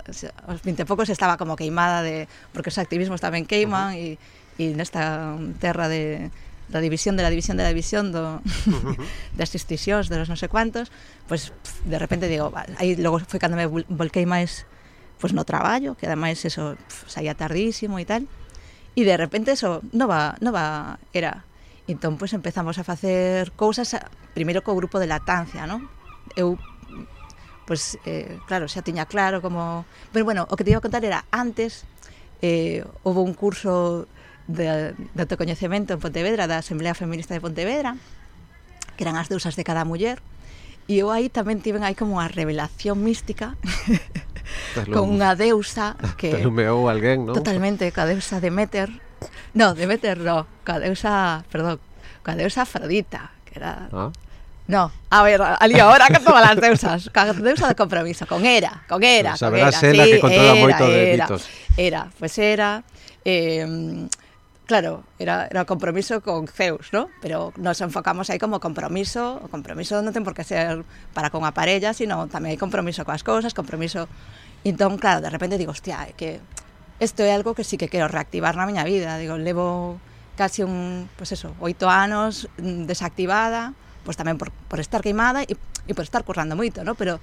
os 0.47 0.59
20 0.59 0.83
e 0.83 0.85
poucos 0.85 1.07
estaba 1.07 1.39
como 1.39 1.55
queimada 1.55 2.03
de 2.03 2.27
porque 2.51 2.69
os 2.69 2.79
activismos 2.79 3.23
tamén 3.23 3.47
queiman 3.47 3.93
uh 3.93 3.97
-huh. 3.97 4.17
e, 4.59 4.61
e 4.61 4.75
nesta 4.75 5.35
terra 5.63 5.87
de 5.87 6.31
da 6.71 6.79
división 6.79 7.19
de 7.19 7.23
la 7.23 7.29
división 7.29 7.59
de 7.59 7.63
la 7.63 7.71
división 7.75 8.11
do, 8.11 8.39
uh 8.39 8.71
-huh. 8.71 8.95
das 9.39 9.51
distincións 9.51 10.07
de 10.07 10.19
los 10.19 10.27
non 10.27 10.39
sei 10.39 10.51
cuantos, 10.51 10.91
pois 11.27 11.51
pues, 11.51 11.79
de 11.87 11.97
repente 11.99 12.27
digo, 12.27 12.51
aí 12.79 12.95
logo 12.99 13.23
foi 13.23 13.39
cando 13.39 13.55
me 13.55 13.67
volquei 13.67 14.27
máis 14.27 14.67
pois 15.23 15.31
pues, 15.31 15.39
no 15.39 15.45
traballo, 15.47 15.95
que 15.95 16.05
ademais 16.05 16.43
eso 16.43 16.75
pf, 16.75 17.07
saía 17.07 17.31
tardísimo 17.31 17.95
e 17.95 18.03
tal. 18.03 18.27
E 18.91 19.07
de 19.07 19.15
repente 19.15 19.55
eso 19.55 19.79
nova 19.95 20.35
nova 20.43 20.99
era. 21.15 21.47
Entón, 21.87 22.19
pois 22.19 22.35
pues, 22.35 22.39
empezamos 22.39 22.75
a 22.75 22.83
facer 22.83 23.55
cousas, 23.55 23.95
primeiro 24.35 24.67
co 24.67 24.75
grupo 24.75 24.99
de 24.99 25.07
latancia, 25.07 25.63
non? 25.63 25.87
eu 26.35 26.57
pois 27.65 27.97
eh, 28.03 28.39
claro, 28.47 28.67
xa 28.67 28.83
tiña 28.83 29.07
claro 29.07 29.39
como, 29.39 29.87
pero 30.11 30.27
bueno, 30.27 30.47
o 30.51 30.55
que 30.59 30.63
te 30.63 30.71
iba 30.75 30.79
a 30.79 30.85
contar 30.85 31.03
era 31.07 31.23
antes 31.31 31.87
eh 32.43 32.83
houve 33.07 33.23
un 33.23 33.31
curso 33.31 34.05
de, 34.47 34.91
de 34.91 35.21
autocoñecemento 35.23 35.95
en 35.95 35.99
Pontevedra 36.03 36.47
da 36.47 36.59
Asamblea 36.59 36.91
Feminista 36.91 37.31
de 37.31 37.39
Pontevedra, 37.39 37.95
que 38.99 39.07
eran 39.07 39.15
as 39.15 39.31
deusas 39.31 39.55
de 39.55 39.63
cada 39.63 39.87
muller, 39.87 40.19
e 40.91 40.99
eu 40.99 41.07
aí 41.15 41.31
tamén 41.31 41.63
tiven 41.63 41.87
aí 41.87 41.95
como 41.95 42.19
a 42.19 42.27
revelación 42.27 42.99
mística 42.99 43.55
con 44.91 45.15
unha 45.15 45.39
deusa 45.39 45.95
que 46.19 46.35
talumeou 46.35 46.91
alguén, 46.91 47.23
non? 47.23 47.35
Totalmente, 47.35 47.87
coa 47.95 48.03
deusa 48.03 48.43
Demeter. 48.43 48.91
No, 49.55 49.71
Demeter 49.71 50.19
no, 50.19 50.43
Coa 50.67 50.83
deusa, 50.83 51.47
perdón, 51.47 51.79
coa 52.27 52.35
deusa 52.35 52.67
Afrodita, 52.67 53.31
que 53.47 53.55
era 53.63 53.87
ah. 53.95 54.11
No, 54.67 54.91
a 55.09 55.23
ver, 55.23 55.41
ali 55.41 55.79
ahora 55.79 56.07
que 56.07 56.23
todas 56.23 56.47
as 56.47 56.55
deusas, 56.55 57.09
ca 57.11 57.33
deusa 57.35 57.67
de 57.67 57.75
compromiso, 57.75 58.23
con 58.25 58.45
era, 58.45 58.83
con 58.87 59.03
era, 59.03 59.35
pues 59.35 59.43
con 59.43 59.55
era. 59.55 59.71
Sela 59.71 60.03
sí, 60.05 60.11
que 60.11 60.19
controla 60.23 60.53
era, 60.55 60.63
moito 60.63 60.85
de 60.87 61.13
era, 61.13 61.25
mitos. 61.27 61.43
Era, 61.75 62.01
pois 62.15 62.19
pues 62.19 62.33
era, 62.39 62.69
eh, 63.27 64.07
claro, 64.65 65.03
era, 65.19 65.47
era 65.51 65.65
compromiso 65.65 66.21
con 66.21 66.47
Zeus, 66.47 66.93
¿no? 66.93 67.09
Pero 67.19 67.51
nos 67.57 67.81
enfocamos 67.81 68.29
aí 68.29 68.39
como 68.39 68.63
compromiso, 68.63 69.35
o 69.43 69.51
compromiso 69.51 69.99
non 69.99 70.15
ten 70.15 70.23
por 70.23 70.31
que 70.31 70.47
ser 70.47 70.87
para 71.11 71.27
con 71.27 71.43
a 71.43 71.51
parella, 71.51 71.91
sino 71.91 72.31
tamén 72.31 72.55
hai 72.55 72.59
compromiso 72.59 73.03
coas 73.03 73.21
cousas, 73.21 73.51
compromiso... 73.51 74.07
Entón, 74.63 74.95
claro, 74.95 75.19
de 75.19 75.27
repente 75.27 75.59
digo, 75.59 75.75
hostia, 75.75 76.07
é 76.07 76.15
que 76.15 76.39
isto 77.03 77.19
é 77.19 77.35
algo 77.35 77.51
que 77.51 77.67
sí 77.67 77.75
que 77.75 77.91
quero 77.91 78.07
reactivar 78.07 78.55
na 78.55 78.63
miña 78.63 78.87
vida, 78.87 79.19
digo, 79.19 79.35
levo 79.35 79.99
casi 80.39 80.63
un, 80.63 81.11
pues 81.19 81.35
eso, 81.35 81.51
oito 81.59 81.91
anos 81.91 82.47
mm, 82.55 82.87
desactivada, 82.87 83.75
pois 84.03 84.19
tamén 84.19 84.37
por, 84.37 84.51
por 84.69 84.77
estar 84.83 85.01
queimada 85.01 85.43
e, 85.43 85.55
e 85.87 85.91
por 85.95 86.03
estar 86.03 86.21
currando 86.27 86.53
moito, 86.59 86.83
no? 86.83 86.93
pero 86.93 87.17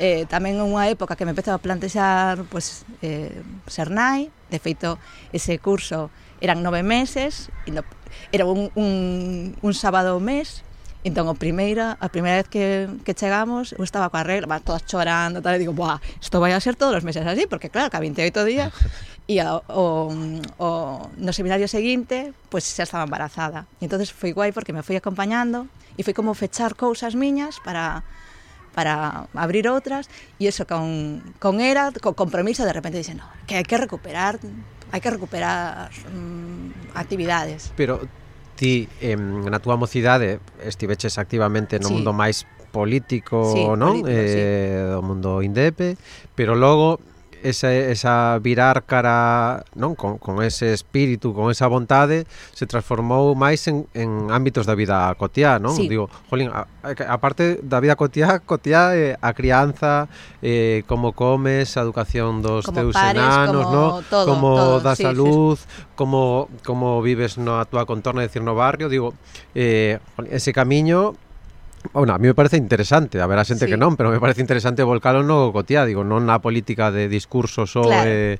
eh, 0.00 0.24
tamén 0.30 0.62
unha 0.62 0.88
época 0.88 1.18
que 1.18 1.28
me 1.28 1.36
empezaba 1.36 1.58
a 1.58 1.62
plantexar 1.62 2.46
pois, 2.48 2.88
eh, 3.04 3.42
ser 3.68 3.92
nai, 3.92 4.32
de 4.48 4.58
feito 4.58 4.96
ese 5.34 5.60
curso 5.60 6.08
eran 6.40 6.64
nove 6.64 6.80
meses, 6.80 7.52
e 7.68 7.70
no, 7.70 7.84
era 8.32 8.48
un, 8.48 8.72
un, 8.74 9.52
un 9.60 9.72
sábado 9.76 10.16
ao 10.16 10.22
mes, 10.24 10.64
Entón, 11.00 11.32
o 11.32 11.36
primeira, 11.36 11.96
a 11.96 12.12
primeira 12.12 12.44
vez 12.44 12.48
que, 12.52 12.84
que 13.08 13.16
chegamos, 13.16 13.72
eu 13.72 13.80
estaba 13.80 14.12
coa 14.12 14.20
regla, 14.20 14.44
va, 14.44 14.60
todas 14.60 14.84
chorando, 14.84 15.40
tal, 15.40 15.56
e 15.56 15.60
digo, 15.64 15.72
buah, 15.72 15.96
isto 16.20 16.36
vai 16.44 16.52
a 16.52 16.60
ser 16.60 16.76
todos 16.76 17.00
os 17.00 17.04
meses 17.08 17.24
así, 17.24 17.48
porque 17.48 17.72
claro, 17.72 17.88
que 17.88 17.96
a 17.96 18.04
28 18.04 18.44
días, 18.44 18.68
e 19.24 19.40
ao, 19.40 19.64
o, 19.72 20.12
o, 20.60 20.68
no 21.16 21.32
seminario 21.32 21.64
seguinte, 21.72 22.36
pois 22.52 22.68
pues, 22.68 22.76
xa 22.76 22.84
estaba 22.84 23.08
embarazada. 23.08 23.64
E 23.80 23.88
entonces 23.88 24.12
foi 24.12 24.36
guai 24.36 24.52
porque 24.52 24.76
me 24.76 24.84
fui 24.84 24.92
acompañando, 24.92 25.72
E 26.00 26.02
foi 26.02 26.16
como 26.16 26.32
fechar 26.32 26.72
cousas 26.80 27.12
miñas 27.12 27.60
para 27.60 28.00
para 28.72 29.28
abrir 29.34 29.68
outras 29.68 30.08
e 30.40 30.48
eso 30.48 30.64
con, 30.64 31.20
con 31.36 31.60
era, 31.60 31.92
con 32.00 32.16
compromiso 32.16 32.64
de 32.64 32.72
repente 32.72 33.02
dicen, 33.02 33.20
no, 33.20 33.28
que 33.44 33.60
hai 33.60 33.66
que 33.68 33.76
recuperar 33.76 34.40
hai 34.40 35.00
que 35.04 35.10
recuperar 35.12 35.92
mm, 35.92 36.96
actividades. 36.96 37.76
Pero 37.76 38.00
ti 38.56 38.88
eh, 39.04 39.18
na 39.20 39.60
túa 39.60 39.76
mocidade 39.76 40.40
estiveches 40.64 41.20
activamente 41.20 41.76
no 41.76 41.92
sí. 41.92 42.00
mundo 42.00 42.16
máis 42.16 42.48
político, 42.72 43.44
sí, 43.52 43.60
non? 43.76 44.00
Político, 44.00 44.08
eh, 44.08 44.80
sí. 44.80 44.92
do 44.96 45.02
mundo 45.04 45.44
indepe, 45.44 46.00
pero 46.32 46.56
logo 46.56 47.02
esa, 47.42 47.72
esa 47.72 48.38
virar 48.38 48.84
cara 48.84 49.64
non 49.74 49.94
con, 49.94 50.18
con 50.18 50.42
ese 50.42 50.72
espírito, 50.72 51.32
con 51.32 51.50
esa 51.50 51.66
vontade 51.66 52.24
se 52.52 52.66
transformou 52.66 53.32
máis 53.34 53.66
en, 53.68 53.88
en 53.94 54.28
ámbitos 54.30 54.66
da 54.66 54.76
vida 54.76 55.12
cotiá, 55.16 55.58
non? 55.58 55.74
Sí. 55.76 55.88
Digo, 55.88 56.08
jolín, 56.28 56.52
a, 56.52 56.66
a 56.84 57.16
parte 57.18 57.60
da 57.62 57.80
vida 57.80 57.96
cotiá, 57.96 58.40
cotiá 58.40 58.92
é 58.94 59.14
eh, 59.14 59.18
a 59.20 59.30
crianza, 59.32 60.08
eh, 60.44 60.84
como 60.86 61.12
comes, 61.12 61.76
a 61.76 61.84
educación 61.84 62.42
dos 62.42 62.66
como 62.66 62.76
teus 62.76 62.94
pares, 62.94 63.20
enanos, 63.20 63.66
como 63.66 63.76
no? 63.76 63.86
Todo, 64.08 64.26
como 64.26 64.48
todo, 64.56 64.80
da 64.80 64.94
sí, 64.96 65.02
salud, 65.02 65.56
sí, 65.56 65.64
sí. 65.66 65.84
como 65.96 66.48
como 66.64 67.00
vives 67.02 67.38
no 67.38 67.60
a 67.60 67.64
túa 67.64 67.86
contorna, 67.86 68.22
decir, 68.22 68.42
no 68.42 68.54
barrio, 68.54 68.88
digo, 68.88 69.14
eh, 69.54 69.98
ese 70.28 70.52
camiño 70.52 71.16
Bueno, 71.92 72.14
a 72.14 72.18
mí 72.18 72.28
me 72.28 72.34
parece 72.34 72.56
interesante, 72.56 73.20
a 73.20 73.26
ver 73.26 73.38
a 73.38 73.44
xente 73.44 73.64
sí. 73.64 73.72
que 73.72 73.80
non, 73.80 73.96
pero 73.96 74.12
me 74.12 74.20
parece 74.20 74.44
interesante 74.44 74.84
volcalo 74.84 75.24
no 75.24 75.48
cotía, 75.50 75.88
digo, 75.88 76.04
non 76.04 76.28
na 76.28 76.38
política 76.38 76.92
de 76.92 77.08
discursos 77.08 77.72
ou 77.74 77.88
claro. 77.88 78.04
eh, 78.06 78.36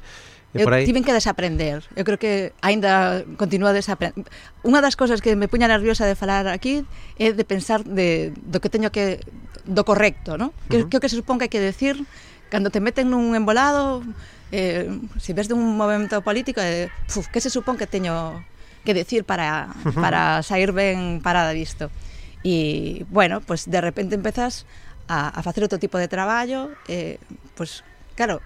Eu 0.50 0.66
por 0.66 0.74
aí... 0.74 0.84
tiven 0.84 1.06
que 1.06 1.14
desaprender. 1.14 1.86
Eu 1.94 2.02
creo 2.02 2.18
que 2.18 2.50
aínda 2.58 3.22
continúa 3.38 3.70
desaprender. 3.70 4.26
Unha 4.66 4.82
das 4.82 4.98
cousas 4.98 5.22
que 5.22 5.38
me 5.38 5.46
puña 5.46 5.70
nerviosa 5.70 6.10
de 6.10 6.18
falar 6.18 6.50
aquí 6.50 6.82
é 7.22 7.30
de 7.30 7.44
pensar 7.46 7.86
de, 7.86 8.34
do 8.34 8.58
que 8.58 8.66
teño 8.66 8.90
que 8.90 9.22
do 9.62 9.86
correcto, 9.86 10.34
¿no? 10.34 10.50
Que, 10.66 10.82
uh 10.82 10.84
-huh. 10.84 10.88
que 10.90 10.96
o 10.98 11.00
que 11.00 11.08
se 11.08 11.14
supón 11.14 11.38
que 11.38 11.46
hai 11.46 11.52
que 11.54 11.62
decir 11.62 12.02
cando 12.50 12.74
te 12.74 12.82
meten 12.82 13.14
nun 13.14 13.38
embolado, 13.38 14.02
eh, 14.50 14.90
se 15.22 15.30
ves 15.38 15.46
dun 15.46 15.62
movimento 15.78 16.18
político, 16.26 16.58
eh, 16.58 16.90
puf, 17.06 17.30
que 17.30 17.38
se 17.38 17.46
supón 17.46 17.78
que 17.78 17.86
teño 17.86 18.42
que 18.82 18.90
decir 18.90 19.22
para, 19.22 19.70
para 19.94 20.42
sair 20.42 20.74
ben 20.74 21.22
parada 21.22 21.54
disto. 21.54 21.88
Uh 21.88 22.10
e, 22.44 23.04
bueno, 23.10 23.40
pues 23.40 23.68
de 23.68 23.80
repente 23.80 24.14
empezas 24.14 24.66
a, 25.08 25.28
a 25.28 25.40
facer 25.42 25.62
outro 25.64 25.78
tipo 25.78 25.98
de 25.98 26.08
traballo, 26.08 26.72
eh, 26.88 27.18
pues, 27.58 27.84
claro, 28.16 28.40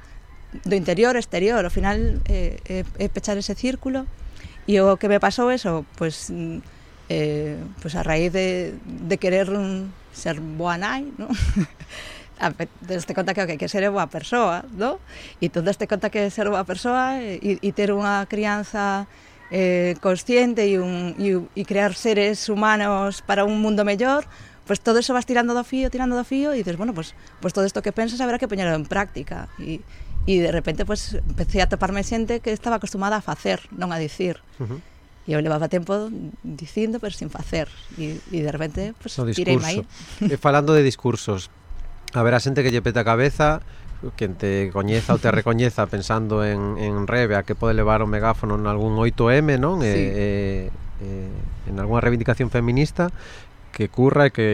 do 0.63 0.75
interior, 0.75 1.19
exterior, 1.19 1.63
ao 1.67 1.73
final 1.73 2.23
é 2.31 2.59
eh, 2.65 2.85
eh, 2.99 3.11
pechar 3.11 3.35
ese 3.39 3.55
círculo, 3.59 4.07
e 4.65 4.81
o 4.81 4.97
que 4.97 5.11
me 5.11 5.19
pasou 5.19 5.51
eso, 5.51 5.85
pues, 5.99 6.31
mm, 6.31 6.59
eh, 7.11 7.59
pues 7.83 7.95
a 7.95 8.03
raíz 8.03 8.33
de, 8.33 8.75
de 8.85 9.17
querer 9.19 9.51
mm, 9.51 10.15
ser 10.15 10.41
boa 10.41 10.79
nai, 10.79 11.11
¿no? 11.19 11.29
deste 12.81 13.15
conta 13.15 13.35
que 13.35 13.43
o 13.43 13.47
que 13.47 13.55
hai 13.55 13.61
que 13.61 13.71
ser 13.71 13.87
é 13.87 13.91
boa 13.91 14.11
persoa, 14.11 14.67
¿no? 14.75 14.99
E 15.39 15.49
todo 15.51 15.67
deste 15.69 15.87
conta 15.87 16.11
que 16.11 16.31
ser 16.31 16.51
boa 16.51 16.67
persoa 16.67 17.21
e, 17.23 17.39
eh, 17.41 17.59
e 17.63 17.71
ter 17.71 17.95
unha 17.95 18.27
crianza 18.27 19.07
eh, 19.51 19.97
consciente 20.01 20.65
e, 20.67 20.79
un, 20.79 21.15
e, 21.19 21.41
e 21.55 21.63
crear 21.65 21.95
seres 21.95 22.49
humanos 22.49 23.23
para 23.23 23.45
un 23.45 23.61
mundo 23.61 23.85
mellor, 23.85 24.25
pues 24.67 24.81
todo 24.81 24.99
eso 24.99 25.13
vas 25.13 25.27
tirando 25.27 25.53
do 25.53 25.65
fío, 25.65 25.91
tirando 25.91 26.17
do 26.17 26.25
fío 26.25 26.53
e 26.53 26.61
dices, 26.61 26.77
bueno, 26.77 26.95
pues, 26.95 27.15
pues 27.41 27.53
todo 27.53 27.67
isto 27.67 27.83
que 27.83 27.93
pensas 27.93 28.21
habrá 28.21 28.39
que 28.41 28.49
poñelo 28.49 28.73
en 28.73 28.89
práctica 28.89 29.49
e, 29.61 29.85
e 30.25 30.41
de 30.41 30.51
repente 30.51 30.89
pues 30.89 31.21
empecé 31.21 31.61
a 31.61 31.69
toparme 31.69 32.01
xente 32.01 32.41
que 32.41 32.53
estaba 32.53 32.81
acostumada 32.81 33.21
a 33.21 33.25
facer, 33.25 33.61
non 33.77 33.93
a 33.93 34.01
dicir. 34.01 34.41
Uh 34.57 34.65
-huh. 34.65 34.81
E 35.25 35.33
eu 35.33 35.41
levaba 35.41 35.73
tempo 35.73 36.13
dicindo, 36.45 37.01
pero 37.01 37.17
sin 37.17 37.33
facer. 37.33 37.69
E, 37.97 38.21
e 38.29 38.45
de 38.45 38.53
repente, 38.53 38.93
pues, 39.01 39.17
no 39.17 39.25
tirei 39.33 39.57
aí. 39.65 39.81
E 40.21 40.37
eh, 40.37 40.41
falando 40.41 40.77
de 40.77 40.85
discursos, 40.85 41.49
a 42.13 42.21
ver, 42.21 42.37
a 42.37 42.41
xente 42.41 42.61
que 42.61 42.69
lle 42.69 42.85
peta 42.85 43.01
a 43.01 43.09
cabeza, 43.09 43.65
quen 44.12 44.37
te 44.37 44.69
coñeza 44.69 45.17
ou 45.17 45.21
te 45.21 45.33
recoñeza 45.33 45.88
pensando 45.95 46.45
en, 46.45 46.77
en 46.77 47.09
Rebe 47.09 47.37
a 47.37 47.43
que 47.43 47.57
pode 47.57 47.73
levar 47.73 48.05
o 48.05 48.09
megáfono 48.11 48.61
en 48.61 48.69
algún 48.69 49.01
8M, 49.01 49.57
non? 49.57 49.81
Sí. 49.81 49.88
eh, 49.88 50.69
eh, 51.01 51.33
en 51.69 51.75
algunha 51.81 52.05
reivindicación 52.05 52.53
feminista 52.53 53.09
que 53.73 53.88
curra 53.88 54.29
e 54.29 54.31
que 54.31 54.49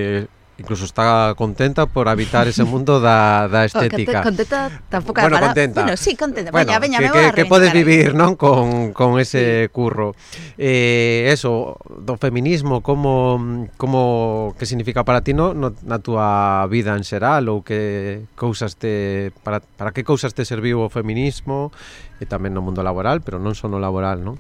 incluso 0.61 0.85
está 0.85 1.35
contenta 1.37 1.87
por 1.87 2.09
habitar 2.09 2.47
ese 2.47 2.65
mundo 2.65 3.01
da, 3.01 3.49
da 3.49 3.65
estética. 3.65 4.21
Oh, 4.21 4.23
contenta 4.23 4.71
tampouco 4.91 5.21
bueno, 5.21 5.37
para... 5.37 5.47
contenta. 5.47 5.81
Bueno, 5.83 5.97
sí, 5.97 6.17
contenta. 6.17 6.51
Bueno, 6.51 6.67
veña, 6.67 6.79
veña, 6.79 6.99
que, 6.99 7.09
me 7.09 7.31
que, 7.31 7.43
que 7.43 7.45
podes 7.47 7.73
vivir, 7.73 8.13
non, 8.13 8.37
con, 8.37 8.93
con 8.93 9.17
ese 9.17 9.65
sí. 9.65 9.69
curro. 9.73 10.13
Eh, 10.59 11.31
eso, 11.33 11.81
do 11.89 12.21
feminismo, 12.21 12.83
como 12.85 13.67
como 13.81 14.55
que 14.59 14.67
significa 14.67 15.05
para 15.05 15.23
ti 15.25 15.33
no, 15.33 15.55
no 15.55 15.73
na 15.87 16.03
túa 16.03 16.67
vida 16.69 16.93
en 16.99 17.07
xeral 17.07 17.49
ou 17.49 17.65
que 17.65 18.29
cousas 18.37 18.77
te 18.77 19.33
para 19.41 19.65
para 19.81 19.97
que 19.97 20.05
cousas 20.05 20.37
te 20.37 20.45
serviu 20.45 20.85
o 20.85 20.93
feminismo 20.93 21.73
e 22.21 22.29
tamén 22.29 22.53
no 22.53 22.61
mundo 22.61 22.85
laboral, 22.85 23.25
pero 23.25 23.41
non 23.41 23.57
só 23.57 23.71
no 23.71 23.81
laboral, 23.81 24.21
non? 24.21 24.37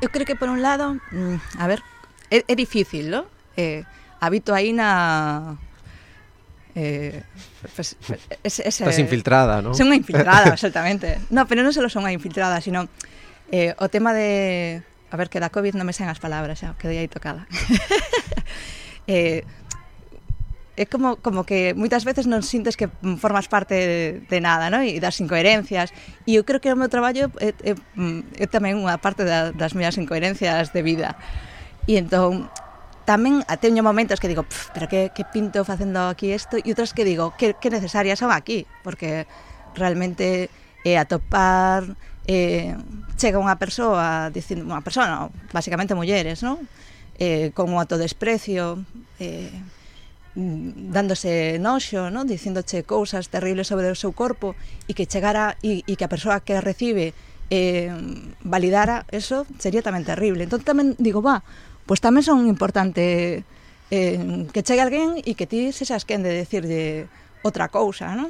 Eu 0.00 0.08
creo 0.08 0.24
que 0.24 0.38
por 0.38 0.48
un 0.48 0.62
lado, 0.64 0.96
mm, 1.12 1.60
a 1.60 1.66
ver, 1.66 1.82
é, 2.30 2.46
é 2.46 2.54
difícil, 2.54 3.10
¿no? 3.10 3.26
Eh, 3.58 3.84
habito 4.20 4.54
aí 4.54 4.72
na 4.72 5.58
Eh, 6.80 7.22
pues, 7.74 7.96
ese, 8.44 8.68
ese, 8.68 8.84
Estás 8.86 9.02
infiltrada, 9.02 9.58
non? 9.58 9.74
Son 9.74 9.90
unha 9.90 9.98
infiltrada, 9.98 10.54
exactamente. 10.54 11.18
No, 11.34 11.42
pero 11.50 11.66
non 11.66 11.74
só 11.74 11.82
son 11.90 12.06
unha 12.06 12.14
infiltrada, 12.14 12.62
sino 12.62 12.86
eh, 13.50 13.74
o 13.82 13.90
tema 13.90 14.14
de... 14.14 14.78
A 15.10 15.16
ver, 15.18 15.26
que 15.26 15.42
da 15.42 15.50
COVID 15.50 15.74
non 15.74 15.90
me 15.90 15.96
sen 15.96 16.06
as 16.06 16.22
palabras, 16.22 16.62
xa, 16.62 16.78
quedei 16.78 17.02
aí 17.02 17.10
tocada. 17.10 17.50
eh, 19.10 19.42
é 20.78 20.86
como, 20.86 21.18
como 21.18 21.42
que 21.42 21.74
moitas 21.74 22.06
veces 22.06 22.30
non 22.30 22.46
sintes 22.46 22.78
que 22.78 22.86
formas 23.18 23.50
parte 23.50 23.74
de, 23.74 23.98
de 24.30 24.38
nada, 24.38 24.70
non? 24.70 24.86
E 24.86 25.02
das 25.02 25.18
incoherencias. 25.18 25.90
E 26.30 26.38
eu 26.38 26.46
creo 26.46 26.62
que 26.62 26.70
o 26.70 26.78
meu 26.78 26.86
traballo 26.86 27.34
é, 27.42 27.50
é, 27.66 27.74
é 27.74 28.46
tamén 28.46 28.78
unha 28.78 29.02
parte 29.02 29.26
da, 29.26 29.50
das 29.50 29.74
miñas 29.74 29.98
incoherencias 29.98 30.70
de 30.70 30.86
vida. 30.86 31.18
E 31.90 31.98
entón, 31.98 32.46
tamén 33.08 33.40
teño 33.64 33.80
momentos 33.80 34.20
que 34.20 34.28
digo, 34.28 34.44
pero 34.76 34.84
que, 34.84 35.08
que 35.16 35.24
pinto 35.24 35.64
facendo 35.64 36.12
aquí 36.12 36.28
isto, 36.36 36.60
e 36.60 36.68
outras 36.68 36.92
que 36.92 37.08
digo, 37.08 37.32
que, 37.40 37.56
que 37.56 37.72
necesarias 37.72 38.20
son 38.20 38.28
aquí, 38.28 38.68
porque 38.84 39.24
realmente 39.72 40.52
eh, 40.84 41.00
atopar 41.00 41.96
eh, 42.28 42.76
chega 43.16 43.40
unha 43.40 43.56
persoa 43.56 44.28
dicindo 44.28 44.68
unha 44.68 44.84
persoa, 44.84 45.32
basicamente 45.56 45.96
mulleres, 45.96 46.44
non? 46.44 46.60
Eh, 47.16 47.50
con 47.56 47.72
un 47.72 47.80
autodesprecio, 47.80 48.84
eh, 49.16 49.56
dándose 50.36 51.56
noxo, 51.56 52.12
non? 52.12 52.28
dicindoche 52.28 52.84
cousas 52.84 53.32
terribles 53.32 53.72
sobre 53.72 53.88
o 53.88 53.96
seu 53.96 54.12
corpo 54.12 54.52
e 54.84 54.92
que 54.92 55.08
chegara 55.08 55.56
e, 55.64 55.80
e 55.88 55.96
que 55.96 56.04
a 56.04 56.12
persoa 56.12 56.44
que 56.44 56.60
recibe 56.60 57.16
eh, 57.48 57.88
validara 58.44 59.08
eso 59.08 59.48
sería 59.56 59.80
tamén 59.80 60.04
terrible. 60.04 60.44
Entón 60.44 60.60
tamén 60.60 60.92
digo, 61.00 61.24
va, 61.24 61.40
pois 61.88 62.04
tamén 62.04 62.20
son 62.20 62.44
importante 62.44 63.48
eh, 63.88 64.46
que 64.52 64.60
chegue 64.60 64.84
alguén 64.84 65.24
e 65.24 65.32
que 65.32 65.48
ti 65.48 65.72
sexas 65.72 66.04
quen 66.04 66.20
de 66.20 66.36
decirlle 66.36 67.08
outra 67.40 67.72
cousa, 67.72 68.12
non? 68.12 68.28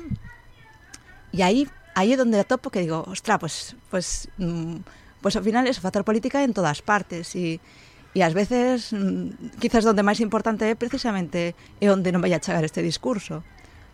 E 1.35 1.43
aí, 1.43 1.67
aí 1.99 2.15
é 2.15 2.17
onde 2.23 2.39
atopo 2.39 2.71
que 2.71 2.87
digo, 2.87 3.03
ostra, 3.11 3.43
pois, 3.43 3.75
pois, 3.91 4.31
mm, 4.39 4.87
pois 5.19 5.35
ao 5.35 5.43
final 5.43 5.67
é 5.67 5.75
facer 5.75 6.07
política 6.07 6.47
en 6.47 6.55
todas 6.55 6.79
partes 6.87 7.35
e, 7.35 7.59
e 8.15 8.23
ás 8.23 8.31
veces 8.31 8.95
mm, 8.95 9.59
quizás 9.59 9.83
onde 9.83 10.07
máis 10.07 10.23
importante 10.23 10.63
é 10.63 10.79
precisamente 10.79 11.59
é 11.83 11.87
onde 11.91 12.15
non 12.15 12.23
vai 12.23 12.31
a 12.31 12.39
chegar 12.39 12.63
este 12.63 12.79
discurso. 12.79 13.43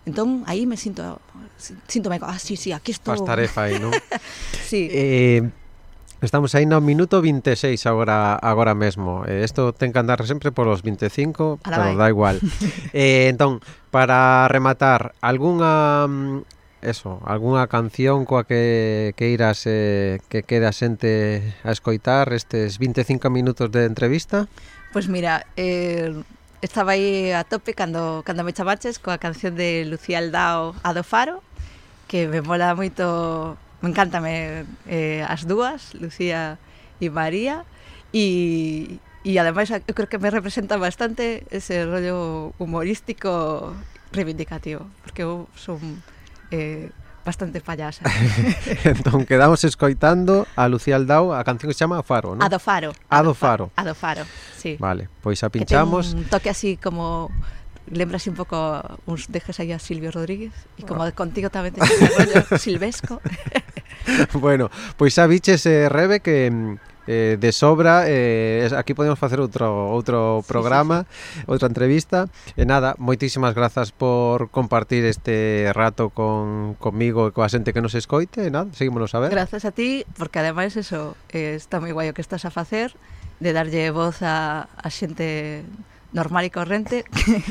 Entón, 0.05 0.44
aí 0.44 0.68
me 0.68 0.77
sinto, 0.77 1.16
sinto 1.88 2.12
me, 2.12 2.20
ah, 2.20 2.37
sí, 2.37 2.61
sí, 2.61 2.77
aquí 2.77 2.92
estou. 2.92 3.16
Faz 3.16 3.24
tarefa 3.24 3.72
aí, 3.72 3.81
non? 3.81 3.88
sí. 4.68 4.85
Eh, 4.92 5.40
Estamos 6.24 6.54
aí 6.56 6.64
no 6.64 6.80
minuto 6.80 7.20
26 7.20 7.84
agora 7.84 8.40
agora 8.40 8.72
mesmo. 8.72 9.28
Eh, 9.28 9.44
isto 9.44 9.76
ten 9.76 9.92
que 9.92 10.00
andar 10.00 10.24
sempre 10.24 10.56
por 10.56 10.64
os 10.72 10.80
25, 10.80 11.60
pero 11.60 11.92
vai. 11.92 11.96
da 12.00 12.08
igual. 12.08 12.40
eh, 12.96 13.28
entón, 13.28 13.60
para 13.92 14.48
rematar, 14.48 15.12
algunha 15.20 16.08
mm, 16.08 16.48
eso, 16.80 17.20
algunha 17.28 17.68
canción 17.68 18.24
coa 18.24 18.48
que 18.48 19.12
que 19.20 19.28
irás 19.28 19.68
eh, 19.68 20.24
que 20.32 20.48
queda 20.48 20.72
xente 20.72 21.44
a 21.60 21.76
escoitar 21.76 22.32
estes 22.32 22.80
25 22.80 23.28
minutos 23.28 23.68
de 23.68 23.84
entrevista? 23.84 24.48
Pois 24.96 25.04
pues 25.04 25.12
mira, 25.12 25.44
eh 25.60 26.08
estaba 26.64 26.96
aí 26.96 27.37
a 27.37 27.44
tope 27.44 27.76
cando, 27.76 28.24
cando 28.24 28.40
me 28.40 28.56
chamaches 28.56 28.96
coa 28.96 29.20
canción 29.20 29.52
de 29.52 29.84
Lucía 29.84 30.24
Aldao, 30.24 30.72
A 30.80 30.96
do 30.96 31.04
Faro, 31.04 31.44
que 32.08 32.24
me 32.24 32.40
mola 32.40 32.72
moito 32.72 33.60
Me 33.85 33.92
encantame 33.92 34.64
eh, 34.88 35.20
as 35.29 35.44
dúas, 35.44 35.92
Lucía 35.92 36.57
e 37.05 37.12
María, 37.12 37.68
e, 38.16 38.97
e 39.20 39.37
ademais 39.37 39.68
eu 39.68 39.92
creo 39.92 40.09
que 40.09 40.16
me 40.16 40.33
representa 40.33 40.81
bastante 40.81 41.44
ese 41.53 41.85
rollo 41.85 42.57
humorístico 42.57 43.77
reivindicativo, 44.09 44.88
porque 45.05 45.29
eu 45.29 45.53
son 45.53 46.01
eh, 46.49 46.88
bastante 47.29 47.61
payasa. 47.61 48.09
entón, 48.88 49.29
quedamos 49.29 49.61
escoitando 49.68 50.49
a 50.57 50.64
Lucía 50.73 50.97
Aldao, 50.97 51.37
a 51.37 51.44
canción 51.44 51.68
que 51.68 51.77
se 51.77 51.85
chama 51.85 52.01
Faro, 52.01 52.33
non? 52.33 52.40
A 52.40 52.49
do 52.49 52.57
Faro. 52.57 52.97
A 53.12 53.20
do 53.20 53.37
Faro. 53.37 53.68
A 53.77 53.85
do 53.85 53.92
Faro, 53.92 54.25
sí. 54.57 54.81
Vale, 54.81 55.12
pois 55.20 55.44
a 55.44 55.53
pinchamos. 55.53 56.16
Que 56.16 56.25
ten 56.25 56.25
un 56.25 56.33
toque 56.33 56.49
así 56.49 56.81
como 56.81 57.29
lembras 57.90 58.27
un 58.27 58.35
pouco 58.35 58.81
uns 59.05 59.29
dejes 59.29 59.61
aí 59.61 59.73
a 59.73 59.79
Silvio 59.79 60.11
Rodríguez 60.11 60.55
e 60.81 60.83
como 60.88 61.05
oh. 61.05 61.12
contigo 61.12 61.53
tamén 61.53 61.77
te 61.77 61.81
rollo 61.81 62.44
silvesco 62.61 63.20
bueno, 64.44 64.73
pois 64.97 65.12
xa 65.12 65.29
biches 65.29 65.64
eh, 65.68 65.88
Rebe 65.92 66.25
que 66.25 66.49
eh, 67.07 67.37
de 67.38 67.53
sobra 67.53 68.05
eh, 68.07 68.70
aquí 68.77 68.94
podemos 68.94 69.18
facer 69.18 69.40
outro 69.40 69.68
outro 69.68 70.40
programa, 70.49 71.05
sí, 71.05 71.09
sí, 71.12 71.40
sí. 71.40 71.51
outra 71.53 71.68
entrevista 71.68 72.33
e 72.57 72.64
nada, 72.64 72.97
moitísimas 72.97 73.53
grazas 73.53 73.92
por 73.92 74.49
compartir 74.49 75.05
este 75.05 75.68
rato 75.77 76.09
con 76.09 76.75
comigo 76.81 77.29
e 77.29 77.31
coa 77.37 77.53
xente 77.53 77.77
que 77.77 77.85
nos 77.85 77.92
escoite 77.92 78.49
e 78.49 78.51
nada, 78.51 78.73
seguímonos 78.73 79.12
a 79.12 79.20
ver 79.20 79.29
Grazas 79.29 79.68
a 79.68 79.73
ti, 79.73 80.09
porque 80.16 80.40
ademais 80.40 80.73
eso 80.81 81.16
eh, 81.29 81.61
está 81.61 81.81
moi 81.81 81.92
guai 81.92 82.09
o 82.09 82.16
que 82.16 82.25
estás 82.25 82.49
a 82.49 82.53
facer 82.53 82.97
de 83.40 83.53
darlle 83.53 83.92
voz 83.92 84.25
a, 84.25 84.73
a 84.73 84.88
xente 84.88 85.61
normal 86.14 86.46
e 86.46 86.55
corrente 86.55 87.03
que, 87.12 87.42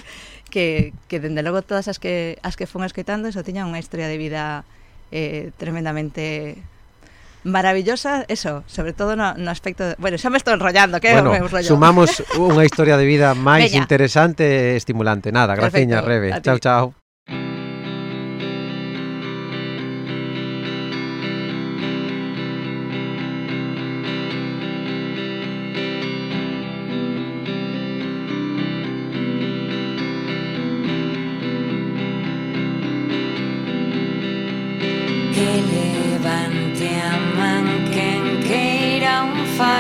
que, 0.50 0.66
que 1.12 1.18
dende 1.20 1.44
logo 1.44 1.62
todas 1.62 1.92
as 1.92 2.00
que 2.00 2.40
as 2.42 2.56
que 2.56 2.66
fun 2.66 2.88
escoitando 2.88 3.30
eso 3.30 3.44
tiñan 3.44 3.70
unha 3.70 3.78
historia 3.78 4.08
de 4.08 4.18
vida 4.18 4.64
eh, 5.14 5.54
tremendamente 5.62 6.58
maravillosa, 7.44 8.26
eso, 8.28 8.64
sobre 8.68 8.94
todo 8.94 9.16
no, 9.16 9.34
no 9.36 9.52
aspecto... 9.52 9.84
De, 9.84 9.96
bueno, 10.00 10.18
xa 10.18 10.32
me 10.32 10.40
estou 10.40 10.56
enrollando, 10.56 11.00
que 11.04 11.12
bueno, 11.12 11.32
me 11.32 11.44
rollo. 11.44 11.68
sumamos 11.68 12.24
unha 12.40 12.64
historia 12.64 12.96
de 12.96 13.04
vida 13.04 13.36
máis 13.36 13.76
interesante 13.76 14.74
e 14.74 14.80
estimulante. 14.80 15.36
Nada, 15.36 15.54
graciña, 15.60 16.00
Rebe. 16.00 16.40
Chao, 16.40 16.58
chao. 16.58 17.03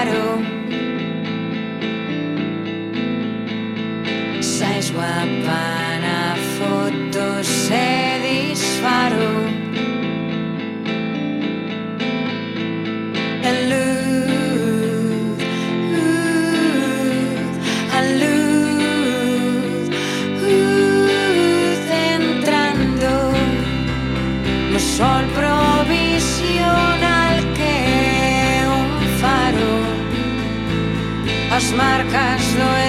shadow 0.03 0.42
каждое 32.13 32.82